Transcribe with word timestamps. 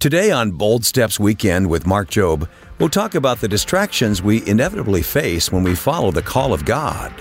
Today 0.00 0.30
on 0.30 0.52
Bold 0.52 0.84
Steps 0.84 1.18
Weekend 1.18 1.68
with 1.68 1.84
Mark 1.84 2.08
Jobe, 2.08 2.48
we'll 2.78 2.88
talk 2.88 3.16
about 3.16 3.40
the 3.40 3.48
distractions 3.48 4.22
we 4.22 4.46
inevitably 4.46 5.02
face 5.02 5.50
when 5.50 5.64
we 5.64 5.74
follow 5.74 6.12
the 6.12 6.22
call 6.22 6.52
of 6.52 6.64
God. 6.64 7.12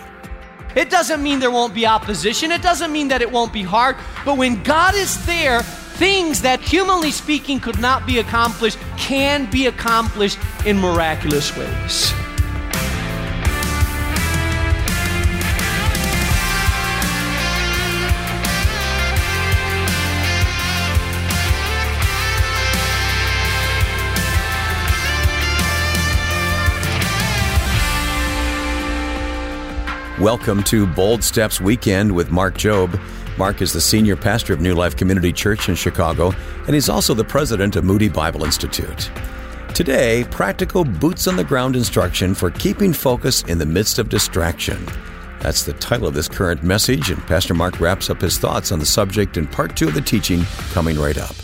It 0.76 0.92
doesn't 0.92 1.24
mean 1.24 1.40
there 1.40 1.50
won't 1.50 1.74
be 1.74 1.88
opposition, 1.88 2.52
it 2.52 2.62
doesn't 2.62 2.92
mean 2.92 3.08
that 3.08 3.24
it 3.24 3.32
won't 3.32 3.52
be 3.52 3.64
hard, 3.64 3.96
but 4.24 4.38
when 4.38 4.62
God 4.62 4.94
is 4.94 5.26
there, 5.26 5.64
things 5.64 6.44
that 6.44 6.62
humanly 6.62 7.10
speaking 7.10 7.60
could 7.60 7.80
not 7.80 8.06
be 8.06 8.20
accomplished 8.20 8.78
can 8.96 9.50
be 9.50 9.66
accomplished 9.66 10.38
in 10.64 10.78
miraculous 10.78 11.58
ways. 11.58 12.14
Welcome 30.20 30.64
to 30.64 30.88
Bold 30.88 31.24
Steps 31.24 31.62
Weekend 31.62 32.12
with 32.12 32.32
Mark 32.32 32.56
Jobe. 32.56 33.00
Mark 33.38 33.62
is 33.62 33.72
the 33.72 33.80
senior 33.80 34.16
pastor 34.16 34.52
of 34.52 34.60
New 34.60 34.74
Life 34.74 34.96
Community 34.96 35.32
Church 35.32 35.70
in 35.70 35.76
Chicago, 35.76 36.34
and 36.66 36.74
he's 36.74 36.90
also 36.90 37.14
the 37.14 37.24
president 37.24 37.76
of 37.76 37.84
Moody 37.84 38.10
Bible 38.10 38.44
Institute. 38.44 39.12
Today, 39.76 40.26
practical 40.32 40.84
boots 40.84 41.28
on 41.28 41.36
the 41.36 41.44
ground 41.44 41.76
instruction 41.76 42.34
for 42.34 42.50
keeping 42.50 42.94
focus 42.94 43.44
in 43.44 43.60
the 43.60 43.66
midst 43.68 44.00
of 44.00 44.10
distraction. 44.10 44.84
That's 45.40 45.66
the 45.66 45.74
title 45.74 46.08
of 46.08 46.16
this 46.16 46.28
current 46.28 46.64
message, 46.64 47.12
and 47.12 47.22
Pastor 47.28 47.54
Mark 47.54 47.80
wraps 47.80 48.10
up 48.10 48.20
his 48.20 48.40
thoughts 48.40 48.72
on 48.72 48.80
the 48.80 48.88
subject 48.88 49.38
in 49.38 49.46
part 49.46 49.78
two 49.78 49.88
of 49.88 49.94
the 49.94 50.02
teaching 50.02 50.46
coming 50.72 51.00
right 51.00 51.20
up. 51.20 51.36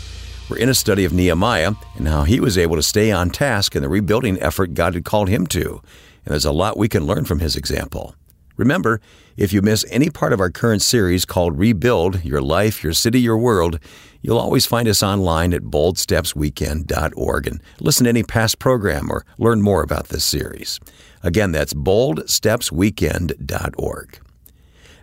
We're 0.50 0.58
in 0.58 0.68
a 0.68 0.74
study 0.74 1.04
of 1.04 1.12
Nehemiah 1.12 1.74
and 1.94 2.08
how 2.08 2.24
he 2.24 2.40
was 2.40 2.58
able 2.58 2.74
to 2.74 2.82
stay 2.82 3.12
on 3.12 3.30
task 3.30 3.76
in 3.76 3.82
the 3.82 3.88
rebuilding 3.88 4.42
effort 4.42 4.74
God 4.74 4.94
had 4.94 5.04
called 5.04 5.28
him 5.28 5.46
to. 5.46 5.80
And 6.24 6.32
there's 6.32 6.44
a 6.44 6.50
lot 6.50 6.76
we 6.76 6.88
can 6.88 7.06
learn 7.06 7.24
from 7.24 7.38
his 7.38 7.54
example. 7.54 8.16
Remember, 8.56 9.00
if 9.36 9.52
you 9.52 9.62
miss 9.62 9.84
any 9.90 10.10
part 10.10 10.32
of 10.32 10.38
our 10.40 10.50
current 10.50 10.82
series 10.82 11.24
called 11.24 11.58
Rebuild 11.58 12.24
Your 12.24 12.40
Life, 12.40 12.84
Your 12.84 12.92
City, 12.92 13.20
Your 13.20 13.36
World, 13.36 13.80
you'll 14.22 14.38
always 14.38 14.64
find 14.64 14.86
us 14.86 15.02
online 15.02 15.52
at 15.52 15.62
boldstepsweekend.org 15.62 17.46
and 17.46 17.60
listen 17.80 18.04
to 18.04 18.10
any 18.10 18.22
past 18.22 18.60
program 18.60 19.10
or 19.10 19.26
learn 19.38 19.60
more 19.60 19.82
about 19.82 20.08
this 20.08 20.24
series. 20.24 20.78
Again, 21.22 21.52
that's 21.52 21.74
boldstepsweekend.org. 21.74 24.20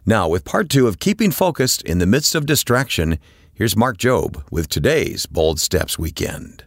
Now, 0.06 0.28
with 0.28 0.46
part 0.46 0.70
two 0.70 0.88
of 0.88 1.00
Keeping 1.00 1.32
Focused 1.32 1.82
in 1.84 2.00
the 2.00 2.08
Midst 2.08 2.36
of 2.36 2.46
Distraction, 2.46 3.20
here's 3.54 3.76
Mark 3.76 3.98
Jobe 3.98 4.44
with 4.50 4.70
today's 4.70 5.26
Bold 5.26 5.60
Steps 5.60 6.00
Weekend. 6.00 6.64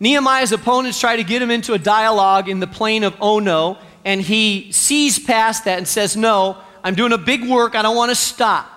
Nehemiah's 0.00 0.52
opponents 0.52 1.00
try 1.00 1.16
to 1.16 1.24
get 1.24 1.40
him 1.40 1.50
into 1.50 1.72
a 1.72 1.78
dialogue 1.78 2.48
in 2.48 2.60
the 2.60 2.66
plain 2.66 3.04
of 3.04 3.16
oh 3.20 3.36
Ono 3.36 3.78
and 4.04 4.20
he 4.20 4.70
sees 4.70 5.18
past 5.18 5.64
that 5.64 5.78
and 5.78 5.88
says, 5.88 6.16
No, 6.16 6.58
I'm 6.82 6.94
doing 6.94 7.12
a 7.12 7.18
big 7.18 7.48
work, 7.48 7.74
I 7.74 7.82
don't 7.82 7.96
want 7.96 8.10
to 8.10 8.16
stop. 8.16 8.70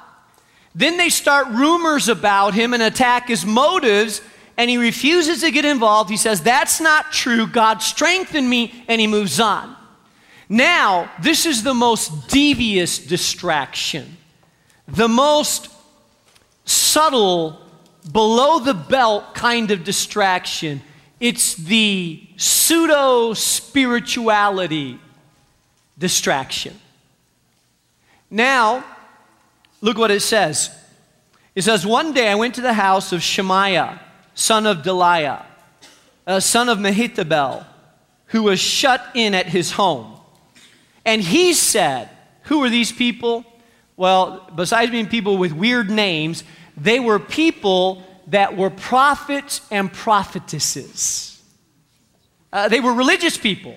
Then 0.74 0.98
they 0.98 1.10
start 1.10 1.48
rumors 1.48 2.08
about 2.08 2.54
him 2.54 2.74
and 2.74 2.84
attack 2.84 3.28
his 3.28 3.46
motives, 3.46 4.22
and 4.58 4.70
he 4.70 4.78
refuses 4.78 5.42
to 5.42 5.52
get 5.52 5.66
involved. 5.66 6.10
He 6.10 6.18
says, 6.18 6.42
That's 6.42 6.80
not 6.80 7.12
true. 7.12 7.48
God 7.48 7.82
strengthened 7.82 8.50
me, 8.50 8.86
and 8.88 9.02
he 9.02 9.08
moves 9.08 9.40
on. 9.40 9.76
Now, 10.50 11.12
this 11.22 11.46
is 11.46 11.64
the 11.64 11.74
most 11.74 12.30
devious 12.30 13.00
distraction, 13.00 14.18
the 14.88 15.10
most 15.10 15.70
subtle, 16.64 17.62
below 18.10 18.60
the 18.60 18.74
belt 18.74 19.36
kind 19.36 19.72
of 19.72 19.84
distraction. 19.84 20.82
It's 21.20 21.56
the 21.56 22.26
pseudo 22.38 23.34
spirituality 23.34 25.00
distraction. 25.98 26.80
Now, 28.30 28.84
look 29.82 29.98
what 29.98 30.12
it 30.12 30.22
says. 30.22 30.70
It 31.56 31.64
says, 31.64 31.86
One 31.86 32.14
day 32.14 32.30
I 32.30 32.36
went 32.36 32.56
to 32.56 32.62
the 32.62 32.74
house 32.74 33.12
of 33.12 33.24
Shemaiah, 33.24 34.00
son 34.34 34.66
of 34.66 34.80
Delaiah, 34.80 35.46
uh, 36.26 36.40
son 36.40 36.70
of 36.70 36.78
Mehetabel, 36.78 37.66
who 38.28 38.44
was 38.44 38.60
shut 38.60 39.04
in 39.14 39.34
at 39.34 39.48
his 39.48 39.72
home. 39.72 40.20
And 41.06 41.22
he 41.22 41.54
said, 41.54 42.10
Who 42.44 42.64
are 42.64 42.70
these 42.70 42.92
people? 42.92 43.46
Well, 43.96 44.50
besides 44.56 44.92
being 44.92 45.08
people 45.08 45.38
with 45.38 45.54
weird 45.54 45.90
names, 45.90 46.44
they 46.76 47.00
were 47.00 47.18
people 47.18 48.04
that 48.28 48.56
were 48.56 48.70
prophets 48.70 49.62
and 49.72 49.92
prophetesses. 49.92 51.42
Uh, 52.54 52.68
they 52.68 52.80
were 52.80 52.94
religious 52.94 53.38
people 53.38 53.76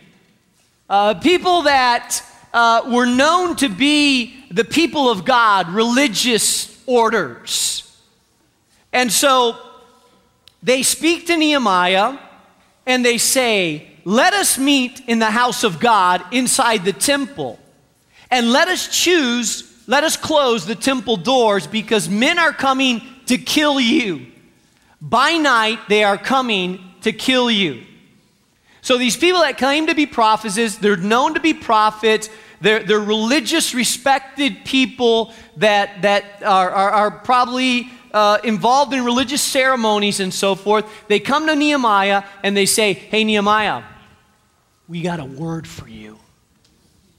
uh, 0.90 1.14
people 1.14 1.62
that 1.62 2.20
uh, 2.52 2.82
were 2.92 3.06
known 3.06 3.54
to 3.54 3.68
be 3.68 4.44
the 4.50 4.64
people 4.64 5.08
of 5.08 5.24
God, 5.24 5.68
religious 5.68 6.82
orders. 6.84 7.96
And 8.92 9.12
so 9.12 9.56
they 10.62 10.82
speak 10.82 11.28
to 11.28 11.36
Nehemiah 11.36 12.18
and 12.86 13.04
they 13.04 13.18
say, 13.18 13.88
Let 14.04 14.32
us 14.32 14.58
meet 14.58 15.00
in 15.06 15.20
the 15.20 15.30
house 15.30 15.62
of 15.62 15.78
God 15.78 16.24
inside 16.32 16.84
the 16.84 16.92
temple, 16.92 17.60
and 18.30 18.50
let 18.50 18.66
us 18.66 18.88
choose, 18.88 19.72
let 19.86 20.02
us 20.02 20.16
close 20.16 20.66
the 20.66 20.74
temple 20.74 21.16
doors 21.16 21.68
because 21.68 22.08
men 22.08 22.36
are 22.38 22.52
coming 22.52 23.00
to 23.26 23.38
kill 23.38 23.78
you. 23.78 24.26
By 25.00 25.36
night, 25.36 25.78
they 25.88 26.02
are 26.02 26.18
coming 26.18 26.80
to 27.02 27.12
kill 27.12 27.48
you. 27.48 27.84
So 28.90 28.98
these 28.98 29.16
people 29.16 29.42
that 29.42 29.56
claim 29.56 29.86
to 29.86 29.94
be 29.94 30.04
prophets, 30.04 30.76
they're 30.78 30.96
known 30.96 31.34
to 31.34 31.40
be 31.40 31.54
prophets. 31.54 32.28
They're, 32.60 32.82
they're 32.82 32.98
religious, 32.98 33.72
respected 33.72 34.64
people 34.64 35.32
that, 35.58 36.02
that 36.02 36.42
are, 36.42 36.68
are, 36.72 36.90
are 36.90 37.10
probably 37.12 37.88
uh, 38.12 38.38
involved 38.42 38.92
in 38.92 39.04
religious 39.04 39.42
ceremonies 39.42 40.18
and 40.18 40.34
so 40.34 40.56
forth. 40.56 40.90
They 41.06 41.20
come 41.20 41.46
to 41.46 41.54
Nehemiah 41.54 42.24
and 42.42 42.56
they 42.56 42.66
say, 42.66 42.94
Hey, 42.94 43.22
Nehemiah, 43.22 43.84
we 44.88 45.02
got 45.02 45.20
a 45.20 45.24
word 45.24 45.68
for 45.68 45.86
you. 45.86 46.18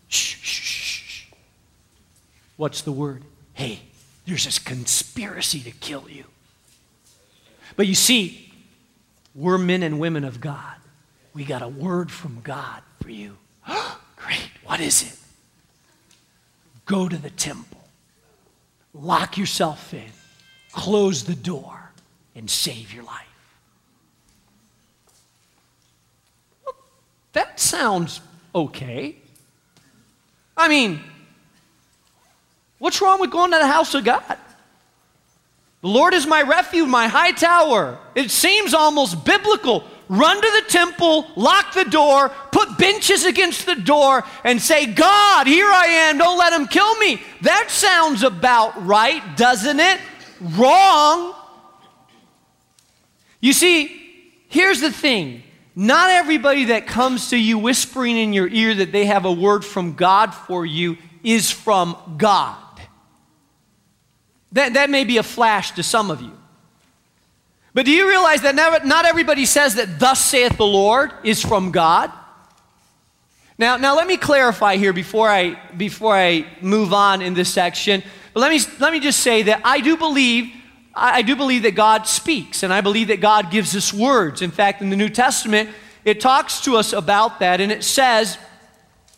Shh, 0.10 0.36
shh, 0.42 0.62
shh. 0.62 1.26
What's 2.58 2.82
the 2.82 2.92
word? 2.92 3.24
Hey, 3.54 3.80
there's 4.26 4.44
this 4.44 4.60
conspiracy 4.60 5.62
to 5.62 5.72
kill 5.72 6.10
you. 6.10 6.26
But 7.78 7.88
you 7.88 7.96
see, 7.96 8.52
we're 9.34 9.58
men 9.58 9.84
and 9.84 10.02
women 10.02 10.26
of 10.26 10.42
God. 10.42 10.76
We 11.34 11.46
got 11.46 11.62
a 11.62 11.68
word 11.68 12.12
from 12.12 12.42
God 12.44 12.82
for 13.02 13.10
you. 13.10 13.38
Great. 14.16 14.50
What 14.64 14.80
is 14.80 15.04
it? 15.04 15.18
Go 16.86 17.08
to 17.08 17.18
the 17.18 17.30
temple, 17.30 17.82
lock 18.94 19.38
yourself 19.38 19.94
in, 19.94 20.12
close 20.74 21.24
the 21.24 21.36
door, 21.36 21.92
and 22.36 22.50
save 22.50 22.94
your 22.94 23.04
life. 23.04 23.28
that 27.34 27.60
sounds 27.60 28.22
okay. 28.54 29.16
I 30.58 30.68
mean, 30.68 31.00
what's 32.78 33.02
wrong 33.02 33.20
with 33.20 33.32
going 33.32 33.52
to 33.52 33.58
the 33.58 33.68
house 33.68 33.96
of 33.96 34.04
God? 34.04 34.38
The 35.82 35.88
Lord 35.88 36.14
is 36.14 36.28
my 36.28 36.44
refuge, 36.44 36.88
my 36.88 37.08
high 37.08 37.32
tower. 37.32 37.98
It 38.14 38.30
seems 38.30 38.74
almost 38.74 39.26
biblical 39.26 39.84
run 40.12 40.36
to 40.42 40.62
the 40.62 40.70
temple, 40.70 41.26
lock 41.38 41.74
the 41.74 41.86
door, 41.86 42.30
put 42.52 42.78
benches 42.78 43.24
against 43.24 43.66
the 43.66 43.76
door, 43.76 44.26
and 44.44 44.62
say, 44.62 44.86
God, 44.86 45.48
here 45.48 45.66
I 45.66 45.86
am, 46.10 46.18
don't 46.18 46.38
let 46.38 46.52
him 46.52 46.68
kill 46.68 46.98
me. 46.98 47.22
That 47.42 47.72
sounds 47.72 48.22
about 48.22 48.86
right, 48.86 49.38
doesn't 49.38 49.80
it? 49.80 50.02
Wrong. 50.42 51.34
You 53.40 53.54
see, 53.54 54.36
here's 54.50 54.82
the 54.82 54.92
thing 54.92 55.44
not 55.74 56.10
everybody 56.10 56.66
that 56.66 56.88
comes 56.88 57.30
to 57.30 57.38
you 57.38 57.58
whispering 57.58 58.18
in 58.18 58.34
your 58.34 58.50
ear 58.50 58.76
that 58.76 58.92
they 58.92 59.06
have 59.06 59.24
a 59.24 59.32
word 59.32 59.64
from 59.64 59.94
God 59.94 60.36
for 60.36 60.66
you 60.66 60.98
is 61.24 61.50
from 61.50 62.16
God. 62.18 62.58
That, 64.52 64.74
that 64.74 64.90
may 64.90 65.06
be 65.06 65.18
a 65.18 65.24
flash 65.24 65.72
to 65.72 65.84
some 65.84 66.12
of 66.12 66.22
you. 66.22 66.38
But 67.74 67.86
do 67.86 67.92
you 67.92 68.08
realize 68.08 68.42
that 68.42 68.56
not 68.56 69.06
everybody 69.06 69.46
says 69.46 69.76
that 69.76 70.00
thus 70.00 70.24
saith 70.24 70.58
the 70.58 70.66
Lord 70.66 71.12
is 71.24 71.42
from 71.42 71.72
God? 71.72 72.12
Now, 73.58 73.78
now 73.78 73.96
let 73.96 74.08
me 74.08 74.18
clarify 74.18 74.78
here 74.78 74.92
before 74.92 75.30
I, 75.30 75.58
before 75.78 76.16
I 76.16 76.48
move 76.62 76.94
on 76.94 77.22
in 77.22 77.34
this 77.34 77.54
section. 77.54 78.04
But 78.34 78.42
let 78.42 78.52
me, 78.52 78.60
let 78.80 78.92
me 78.92 79.00
just 79.00 79.20
say 79.20 79.44
that 79.44 79.62
I 79.64 79.80
do 79.82 79.96
believe 79.96 80.52
I 80.94 81.22
do 81.22 81.36
believe 81.36 81.64
that 81.64 81.76
God 81.76 82.06
speaks, 82.06 82.64
and 82.64 82.74
I 82.74 82.82
believe 82.82 83.08
that 83.08 83.22
God 83.22 83.50
gives 83.50 83.76
us 83.76 83.94
words. 83.94 84.42
In 84.42 84.52
fact, 84.52 84.82
in 84.82 84.90
the 84.90 84.98
New 84.98 85.10
Testament, 85.10 85.70
it 86.04 86.20
talks 86.20 86.62
to 86.62 86.76
us 86.76 86.92
about 86.92 87.40
that, 87.40 87.62
and 87.62 87.72
it 87.72 87.84
says 87.84 88.38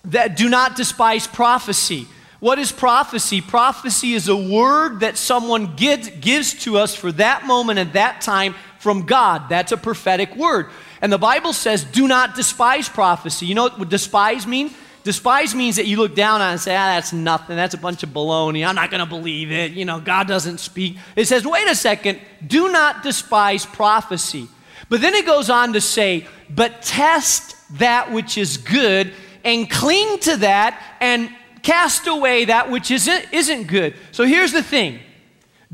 that 0.05 0.37
do 0.37 0.49
not 0.49 0.75
despise 0.75 1.25
prophecy. 1.25 2.07
What 2.43 2.59
is 2.59 2.73
prophecy? 2.73 3.39
Prophecy 3.39 4.11
is 4.11 4.27
a 4.27 4.35
word 4.35 4.99
that 4.99 5.15
someone 5.15 5.77
gives, 5.77 6.09
gives 6.09 6.53
to 6.65 6.77
us 6.77 6.93
for 6.93 7.09
that 7.13 7.45
moment 7.45 7.79
at 7.79 7.93
that 7.93 8.19
time 8.19 8.53
from 8.79 9.05
God. 9.05 9.47
That's 9.47 9.71
a 9.71 9.77
prophetic 9.77 10.35
word. 10.35 10.65
And 10.99 11.09
the 11.09 11.17
Bible 11.17 11.53
says, 11.53 11.85
do 11.85 12.05
not 12.05 12.35
despise 12.35 12.89
prophecy. 12.89 13.45
You 13.45 13.55
know 13.55 13.69
what 13.69 13.87
despise 13.87 14.45
mean? 14.45 14.71
Despise 15.05 15.55
means 15.55 15.77
that 15.77 15.87
you 15.87 15.95
look 15.95 16.15
down 16.15 16.41
on 16.41 16.51
and 16.51 16.59
say, 16.59 16.75
ah, 16.75 16.95
that's 16.95 17.13
nothing. 17.13 17.55
That's 17.55 17.75
a 17.75 17.77
bunch 17.77 18.03
of 18.03 18.09
baloney. 18.09 18.67
I'm 18.67 18.75
not 18.75 18.91
going 18.91 18.99
to 18.99 19.09
believe 19.09 19.49
it. 19.49 19.71
You 19.71 19.85
know, 19.85 20.01
God 20.01 20.27
doesn't 20.27 20.57
speak. 20.57 20.97
It 21.15 21.29
says, 21.29 21.45
wait 21.47 21.69
a 21.69 21.75
second, 21.75 22.19
do 22.45 22.69
not 22.69 23.03
despise 23.03 23.65
prophecy. 23.65 24.49
But 24.89 24.99
then 24.99 25.13
it 25.13 25.25
goes 25.25 25.49
on 25.49 25.71
to 25.71 25.79
say, 25.79 26.27
but 26.49 26.81
test 26.81 27.55
that 27.79 28.11
which 28.11 28.37
is 28.37 28.57
good 28.57 29.13
and 29.45 29.71
cling 29.71 30.19
to 30.19 30.35
that 30.37 30.97
and 30.99 31.29
cast 31.63 32.05
away 32.07 32.45
that 32.45 32.69
which 32.69 32.91
isn't, 32.91 33.25
isn't 33.31 33.67
good. 33.67 33.95
So 34.11 34.25
here's 34.25 34.51
the 34.51 34.61
thing 34.61 34.99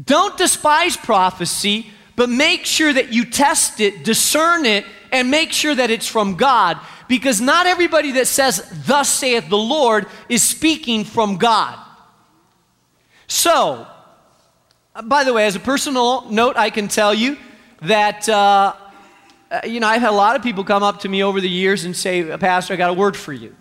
don't 0.01 0.37
despise 0.37 0.95
prophecy, 0.95 1.87
but 2.15 2.29
make 2.29 2.65
sure 2.65 2.93
that 2.93 3.11
you 3.11 3.25
test 3.25 3.81
it, 3.81 4.03
discern 4.03 4.65
it, 4.65 4.85
and 5.11 5.29
make 5.29 5.51
sure 5.51 5.75
that 5.75 5.89
it's 5.89 6.07
from 6.07 6.35
God. 6.35 6.79
Because 7.07 7.41
not 7.41 7.65
everybody 7.65 8.11
that 8.13 8.27
says, 8.27 8.63
Thus 8.85 9.09
saith 9.09 9.49
the 9.49 9.57
Lord, 9.57 10.05
is 10.29 10.43
speaking 10.43 11.03
from 11.03 11.37
God. 11.37 11.77
So, 13.27 13.87
by 15.03 15.23
the 15.23 15.33
way, 15.33 15.45
as 15.45 15.55
a 15.55 15.59
personal 15.59 16.29
note, 16.29 16.55
I 16.55 16.69
can 16.69 16.87
tell 16.87 17.13
you 17.13 17.37
that, 17.81 18.29
uh, 18.29 18.73
uh 19.49 19.61
you 19.65 19.79
know, 19.79 19.87
I've 19.87 20.01
had 20.01 20.11
a 20.11 20.15
lot 20.15 20.35
of 20.35 20.43
people 20.43 20.63
come 20.63 20.83
up 20.83 20.99
to 21.01 21.09
me 21.09 21.23
over 21.23 21.41
the 21.41 21.49
years 21.49 21.83
and 21.83 21.95
say, 21.95 22.37
Pastor, 22.37 22.73
I 22.73 22.77
got 22.77 22.89
a 22.89 22.93
word 22.93 23.17
for 23.17 23.33
you. 23.33 23.55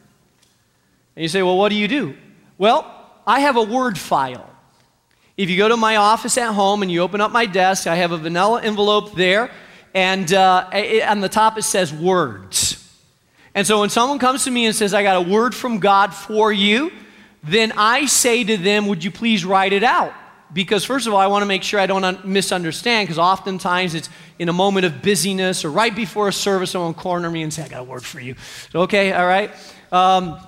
And 1.18 1.24
you 1.24 1.28
say, 1.28 1.42
Well, 1.42 1.58
what 1.58 1.70
do 1.70 1.74
you 1.74 1.88
do? 1.88 2.14
Well, 2.58 2.86
I 3.26 3.40
have 3.40 3.56
a 3.56 3.62
word 3.64 3.98
file. 3.98 4.48
If 5.36 5.50
you 5.50 5.56
go 5.56 5.68
to 5.68 5.76
my 5.76 5.96
office 5.96 6.38
at 6.38 6.52
home 6.52 6.80
and 6.80 6.92
you 6.92 7.00
open 7.00 7.20
up 7.20 7.32
my 7.32 7.44
desk, 7.44 7.88
I 7.88 7.96
have 7.96 8.12
a 8.12 8.18
vanilla 8.18 8.62
envelope 8.62 9.16
there, 9.16 9.50
and 9.92 10.32
uh, 10.32 10.70
it, 10.72 11.02
on 11.02 11.20
the 11.20 11.28
top 11.28 11.58
it 11.58 11.62
says 11.62 11.92
words. 11.92 12.76
And 13.52 13.66
so 13.66 13.80
when 13.80 13.90
someone 13.90 14.20
comes 14.20 14.44
to 14.44 14.52
me 14.52 14.66
and 14.66 14.76
says, 14.76 14.94
I 14.94 15.02
got 15.02 15.16
a 15.16 15.28
word 15.28 15.56
from 15.56 15.80
God 15.80 16.14
for 16.14 16.52
you, 16.52 16.92
then 17.42 17.72
I 17.76 18.06
say 18.06 18.44
to 18.44 18.56
them, 18.56 18.86
Would 18.86 19.02
you 19.02 19.10
please 19.10 19.44
write 19.44 19.72
it 19.72 19.82
out? 19.82 20.14
Because, 20.52 20.84
first 20.84 21.08
of 21.08 21.14
all, 21.14 21.18
I 21.18 21.26
want 21.26 21.42
to 21.42 21.46
make 21.46 21.64
sure 21.64 21.80
I 21.80 21.86
don't 21.86 22.04
un- 22.04 22.20
misunderstand, 22.22 23.08
because 23.08 23.18
oftentimes 23.18 23.96
it's 23.96 24.08
in 24.38 24.48
a 24.48 24.52
moment 24.52 24.86
of 24.86 25.02
busyness 25.02 25.64
or 25.64 25.72
right 25.72 25.96
before 25.96 26.28
a 26.28 26.32
service, 26.32 26.70
someone 26.70 26.94
corner 26.94 27.28
me 27.28 27.42
and 27.42 27.52
say, 27.52 27.64
I 27.64 27.68
got 27.68 27.80
a 27.80 27.84
word 27.84 28.04
for 28.04 28.20
you. 28.20 28.36
So, 28.70 28.82
okay, 28.82 29.12
all 29.12 29.26
right. 29.26 29.50
Um, 29.90 30.38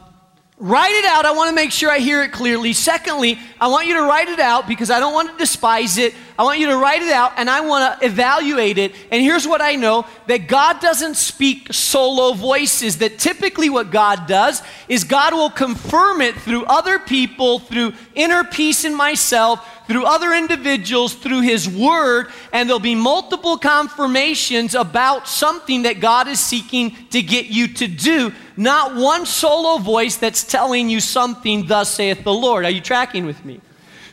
Write 0.63 0.93
it 0.93 1.07
out. 1.07 1.25
I 1.25 1.33
want 1.33 1.49
to 1.49 1.55
make 1.55 1.73
sure 1.73 1.91
I 1.91 2.01
hear 2.01 2.23
it 2.23 2.33
clearly. 2.33 2.75
Secondly, 2.75 3.39
I 3.59 3.69
want 3.69 3.87
you 3.87 3.95
to 3.95 4.03
write 4.03 4.29
it 4.29 4.41
out 4.41 4.69
because 4.69 4.91
I 4.91 5.01
don't 5.01 5.15
want 5.15 5.31
to 5.31 5.37
despise 5.39 5.97
it. 5.97 6.15
I 6.41 6.43
want 6.43 6.59
you 6.59 6.69
to 6.69 6.79
write 6.79 7.03
it 7.03 7.13
out 7.13 7.35
and 7.37 7.51
I 7.51 7.61
want 7.61 8.01
to 8.01 8.07
evaluate 8.07 8.79
it. 8.79 8.95
And 9.11 9.23
here's 9.23 9.47
what 9.47 9.61
I 9.61 9.75
know 9.75 10.07
that 10.27 10.49
God 10.49 10.81
doesn't 10.81 11.17
speak 11.17 11.71
solo 11.71 12.33
voices. 12.33 12.97
That 12.97 13.19
typically 13.19 13.69
what 13.69 13.91
God 13.91 14.27
does 14.27 14.63
is 14.89 15.05
God 15.05 15.35
will 15.35 15.51
confirm 15.51 16.23
it 16.23 16.35
through 16.37 16.65
other 16.65 16.99
people, 16.99 17.59
through 17.59 17.93
inner 18.15 18.43
peace 18.43 18.87
in 18.87 18.95
myself, 18.95 19.85
through 19.87 20.07
other 20.07 20.33
individuals, 20.33 21.13
through 21.13 21.43
His 21.43 21.69
Word, 21.69 22.29
and 22.55 22.67
there'll 22.67 22.81
be 22.81 22.95
multiple 22.95 23.59
confirmations 23.59 24.75
about 24.75 25.29
something 25.29 25.83
that 25.83 26.01
God 26.01 26.27
is 26.27 26.41
seeking 26.41 26.97
to 27.11 27.21
get 27.21 27.49
you 27.49 27.69
to 27.75 27.87
do. 27.87 28.33
Not 28.57 28.97
one 28.97 29.27
solo 29.27 29.77
voice 29.77 30.17
that's 30.17 30.43
telling 30.43 30.89
you 30.89 31.01
something, 31.01 31.67
thus 31.67 31.95
saith 31.95 32.25
the 32.25 32.33
Lord. 32.33 32.65
Are 32.65 32.71
you 32.71 32.81
tracking 32.81 33.27
with 33.27 33.45
me? 33.45 33.61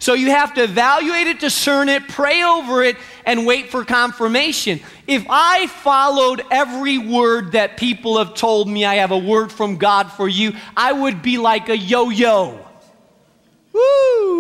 So 0.08 0.14
you 0.14 0.30
have 0.30 0.54
to 0.54 0.64
evaluate 0.64 1.28
it, 1.28 1.42
discern 1.42 1.90
it, 1.90 2.08
pray 2.08 2.42
over 2.42 2.82
it, 2.82 2.96
and 3.26 3.46
wait 3.46 3.70
for 3.70 3.84
confirmation. 3.84 4.80
If 5.06 5.26
I 5.30 5.68
followed 5.68 6.44
every 6.50 6.98
word 6.98 7.52
that 7.52 7.76
people 7.76 8.18
have 8.18 8.34
told 8.34 8.70
me, 8.70 8.86
I 8.86 8.96
have 8.96 9.12
a 9.12 9.18
word 9.18 9.52
from 9.52 9.76
God 9.76 10.10
for 10.10 10.30
you, 10.30 10.54
I 10.78 10.94
would 10.94 11.22
be 11.22 11.38
like 11.38 11.68
a 11.68 11.78
yo 11.78 12.08
yo. 12.08 12.66
Woo, 13.74 13.82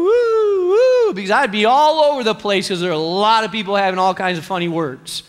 woo, 0.05 0.69
woo, 0.69 1.13
because 1.13 1.31
I'd 1.31 1.51
be 1.51 1.65
all 1.65 2.13
over 2.13 2.23
the 2.23 2.33
place 2.33 2.69
because 2.69 2.79
there 2.79 2.91
are 2.91 2.93
a 2.93 2.97
lot 2.97 3.43
of 3.43 3.51
people 3.51 3.75
having 3.75 3.99
all 3.99 4.13
kinds 4.13 4.37
of 4.37 4.45
funny 4.45 4.69
words. 4.69 5.23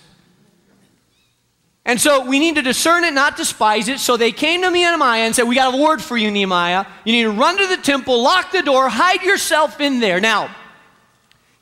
And 1.89 1.99
so 1.99 2.23
we 2.27 2.39
need 2.39 2.57
to 2.57 2.63
discern 2.63 3.03
it, 3.05 3.15
not 3.15 3.39
despise 3.39 3.89
it. 3.89 3.99
So 3.99 4.19
they 4.19 4.31
came 4.31 4.61
to 4.61 4.71
Nehemiah 4.71 5.23
and 5.23 5.35
said, 5.35 5.45
We 5.45 5.55
got 5.55 5.73
a 5.73 5.83
word 5.83 6.03
for 6.03 6.19
you, 6.19 6.31
Nehemiah. 6.31 6.85
You 7.07 7.13
need 7.15 7.23
to 7.23 7.31
run 7.31 7.57
to 7.57 7.67
the 7.67 7.79
temple, 7.79 8.23
lock 8.23 8.53
the 8.53 8.61
door, 8.61 8.91
hide 8.91 9.23
yourself 9.23 9.81
in 9.81 9.99
there. 9.99 10.21
Now, 10.21 10.55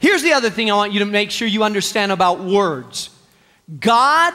here's 0.00 0.24
the 0.24 0.32
other 0.32 0.50
thing 0.50 0.68
I 0.68 0.74
want 0.74 0.92
you 0.92 0.98
to 0.98 1.04
make 1.04 1.30
sure 1.30 1.46
you 1.46 1.62
understand 1.62 2.10
about 2.10 2.40
words 2.40 3.10
God 3.78 4.34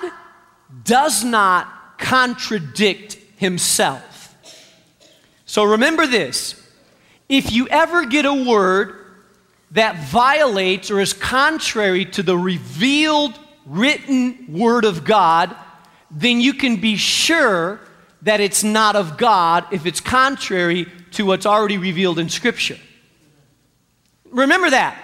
does 0.86 1.26
not 1.26 1.98
contradict 1.98 3.18
himself. 3.36 4.34
So 5.46 5.66
remember 5.66 6.08
this 6.08 6.56
if 7.28 7.52
you 7.52 7.68
ever 7.68 8.06
get 8.06 8.26
a 8.26 8.34
word 8.34 8.96
that 9.72 9.98
violates 10.06 10.90
or 10.90 11.02
is 11.02 11.12
contrary 11.12 12.06
to 12.06 12.24
the 12.24 12.38
revealed 12.38 13.38
written 13.66 14.46
word 14.48 14.86
of 14.86 15.04
God, 15.04 15.54
then 16.12 16.42
you 16.42 16.54
can 16.54 16.76
be 16.76 16.98
sure 16.98 17.80
that 18.22 18.40
it's 18.40 18.64
not 18.64 18.96
of 18.96 19.18
God 19.18 19.66
if 19.72 19.86
it's 19.86 20.00
contrary 20.00 20.86
to 21.12 21.26
what's 21.26 21.46
already 21.46 21.78
revealed 21.78 22.20
in 22.20 22.30
Scripture. 22.30 22.78
Remember 24.30 24.70
that. 24.70 25.02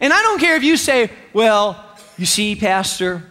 And 0.00 0.12
I 0.12 0.22
don't 0.22 0.40
care 0.40 0.56
if 0.56 0.64
you 0.64 0.76
say, 0.76 1.10
well, 1.32 1.82
you 2.18 2.26
see, 2.26 2.56
Pastor, 2.56 3.22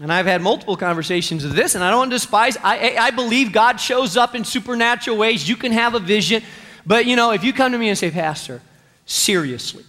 and 0.00 0.12
I've 0.12 0.26
had 0.26 0.42
multiple 0.42 0.76
conversations 0.76 1.44
of 1.44 1.54
this, 1.54 1.74
and 1.74 1.84
I 1.84 1.90
don't 1.90 2.08
despise. 2.08 2.56
I, 2.56 2.96
I 2.98 3.10
believe 3.10 3.52
God 3.52 3.80
shows 3.80 4.16
up 4.16 4.34
in 4.34 4.44
supernatural 4.44 5.16
ways. 5.16 5.48
You 5.48 5.56
can 5.56 5.72
have 5.72 5.94
a 5.94 5.98
vision. 5.98 6.42
But, 6.84 7.06
you 7.06 7.14
know, 7.14 7.30
if 7.30 7.44
you 7.44 7.52
come 7.52 7.72
to 7.72 7.78
me 7.78 7.88
and 7.88 7.96
say, 7.96 8.10
Pastor, 8.10 8.60
seriously, 9.06 9.84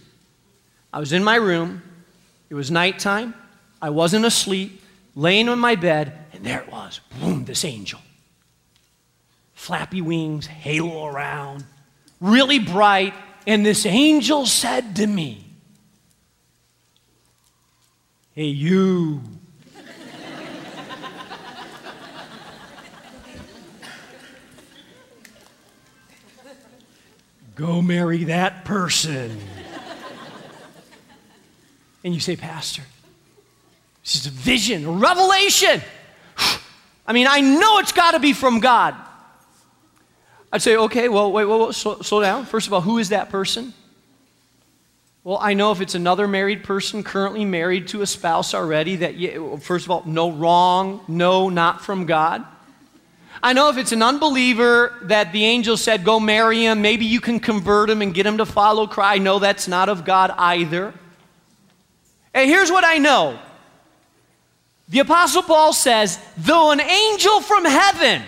I 0.92 1.00
was 1.00 1.12
in 1.12 1.24
my 1.24 1.36
room, 1.36 1.82
it 2.48 2.54
was 2.54 2.70
nighttime, 2.70 3.34
I 3.82 3.90
wasn't 3.90 4.24
asleep, 4.24 4.80
laying 5.14 5.48
on 5.48 5.58
my 5.58 5.76
bed, 5.76 6.26
and 6.32 6.44
there 6.44 6.60
it 6.60 6.70
was 6.70 7.00
boom, 7.20 7.44
this 7.44 7.64
angel. 7.64 8.00
Flappy 9.54 10.00
wings, 10.00 10.46
halo 10.46 11.06
around, 11.06 11.64
really 12.20 12.58
bright, 12.58 13.14
and 13.46 13.64
this 13.64 13.86
angel 13.86 14.46
said 14.46 14.96
to 14.96 15.06
me, 15.06 15.44
Hey, 18.34 18.46
you. 18.46 19.22
Go 27.54 27.80
marry 27.80 28.24
that 28.24 28.64
person. 28.64 29.38
and 32.02 32.12
you 32.12 32.18
say, 32.18 32.34
Pastor, 32.34 32.82
this 34.04 34.16
is 34.16 34.26
a 34.26 34.30
vision, 34.30 34.84
a 34.84 34.90
revelation. 34.90 35.80
I 37.06 37.12
mean, 37.12 37.26
I 37.28 37.40
know 37.40 37.78
it's 37.78 37.92
got 37.92 38.12
to 38.12 38.20
be 38.20 38.32
from 38.32 38.60
God. 38.60 38.94
I'd 40.52 40.62
say, 40.62 40.76
okay, 40.76 41.08
well, 41.08 41.32
wait, 41.32 41.46
wait, 41.46 41.60
wait 41.60 41.74
slow, 41.74 42.00
slow, 42.00 42.20
down. 42.20 42.44
First 42.44 42.66
of 42.66 42.72
all, 42.72 42.80
who 42.80 42.98
is 42.98 43.08
that 43.08 43.30
person? 43.30 43.74
Well, 45.24 45.38
I 45.40 45.54
know 45.54 45.72
if 45.72 45.80
it's 45.80 45.94
another 45.94 46.28
married 46.28 46.64
person 46.64 47.02
currently 47.02 47.46
married 47.46 47.88
to 47.88 48.02
a 48.02 48.06
spouse 48.06 48.52
already, 48.52 48.96
that, 48.96 49.62
first 49.62 49.86
of 49.86 49.90
all, 49.90 50.02
no 50.04 50.30
wrong, 50.30 51.00
no, 51.08 51.48
not 51.48 51.82
from 51.82 52.04
God. 52.04 52.44
I 53.42 53.54
know 53.54 53.70
if 53.70 53.78
it's 53.78 53.92
an 53.92 54.02
unbeliever 54.02 54.94
that 55.02 55.32
the 55.32 55.44
angel 55.44 55.76
said, 55.76 56.04
go 56.04 56.20
marry 56.20 56.62
him, 56.64 56.82
maybe 56.82 57.06
you 57.06 57.20
can 57.20 57.40
convert 57.40 57.88
him 57.88 58.02
and 58.02 58.14
get 58.14 58.26
him 58.26 58.36
to 58.36 58.46
follow 58.46 58.86
Christ. 58.86 59.22
Know 59.22 59.38
that's 59.38 59.66
not 59.66 59.88
of 59.88 60.04
God 60.04 60.30
either. 60.36 60.94
And 62.34 62.48
here's 62.50 62.70
what 62.70 62.84
I 62.84 62.98
know 62.98 63.38
the 64.88 64.98
Apostle 65.00 65.42
Paul 65.42 65.72
says, 65.72 66.18
though 66.36 66.70
an 66.70 66.80
angel 66.80 67.40
from 67.40 67.64
heaven 67.64 68.22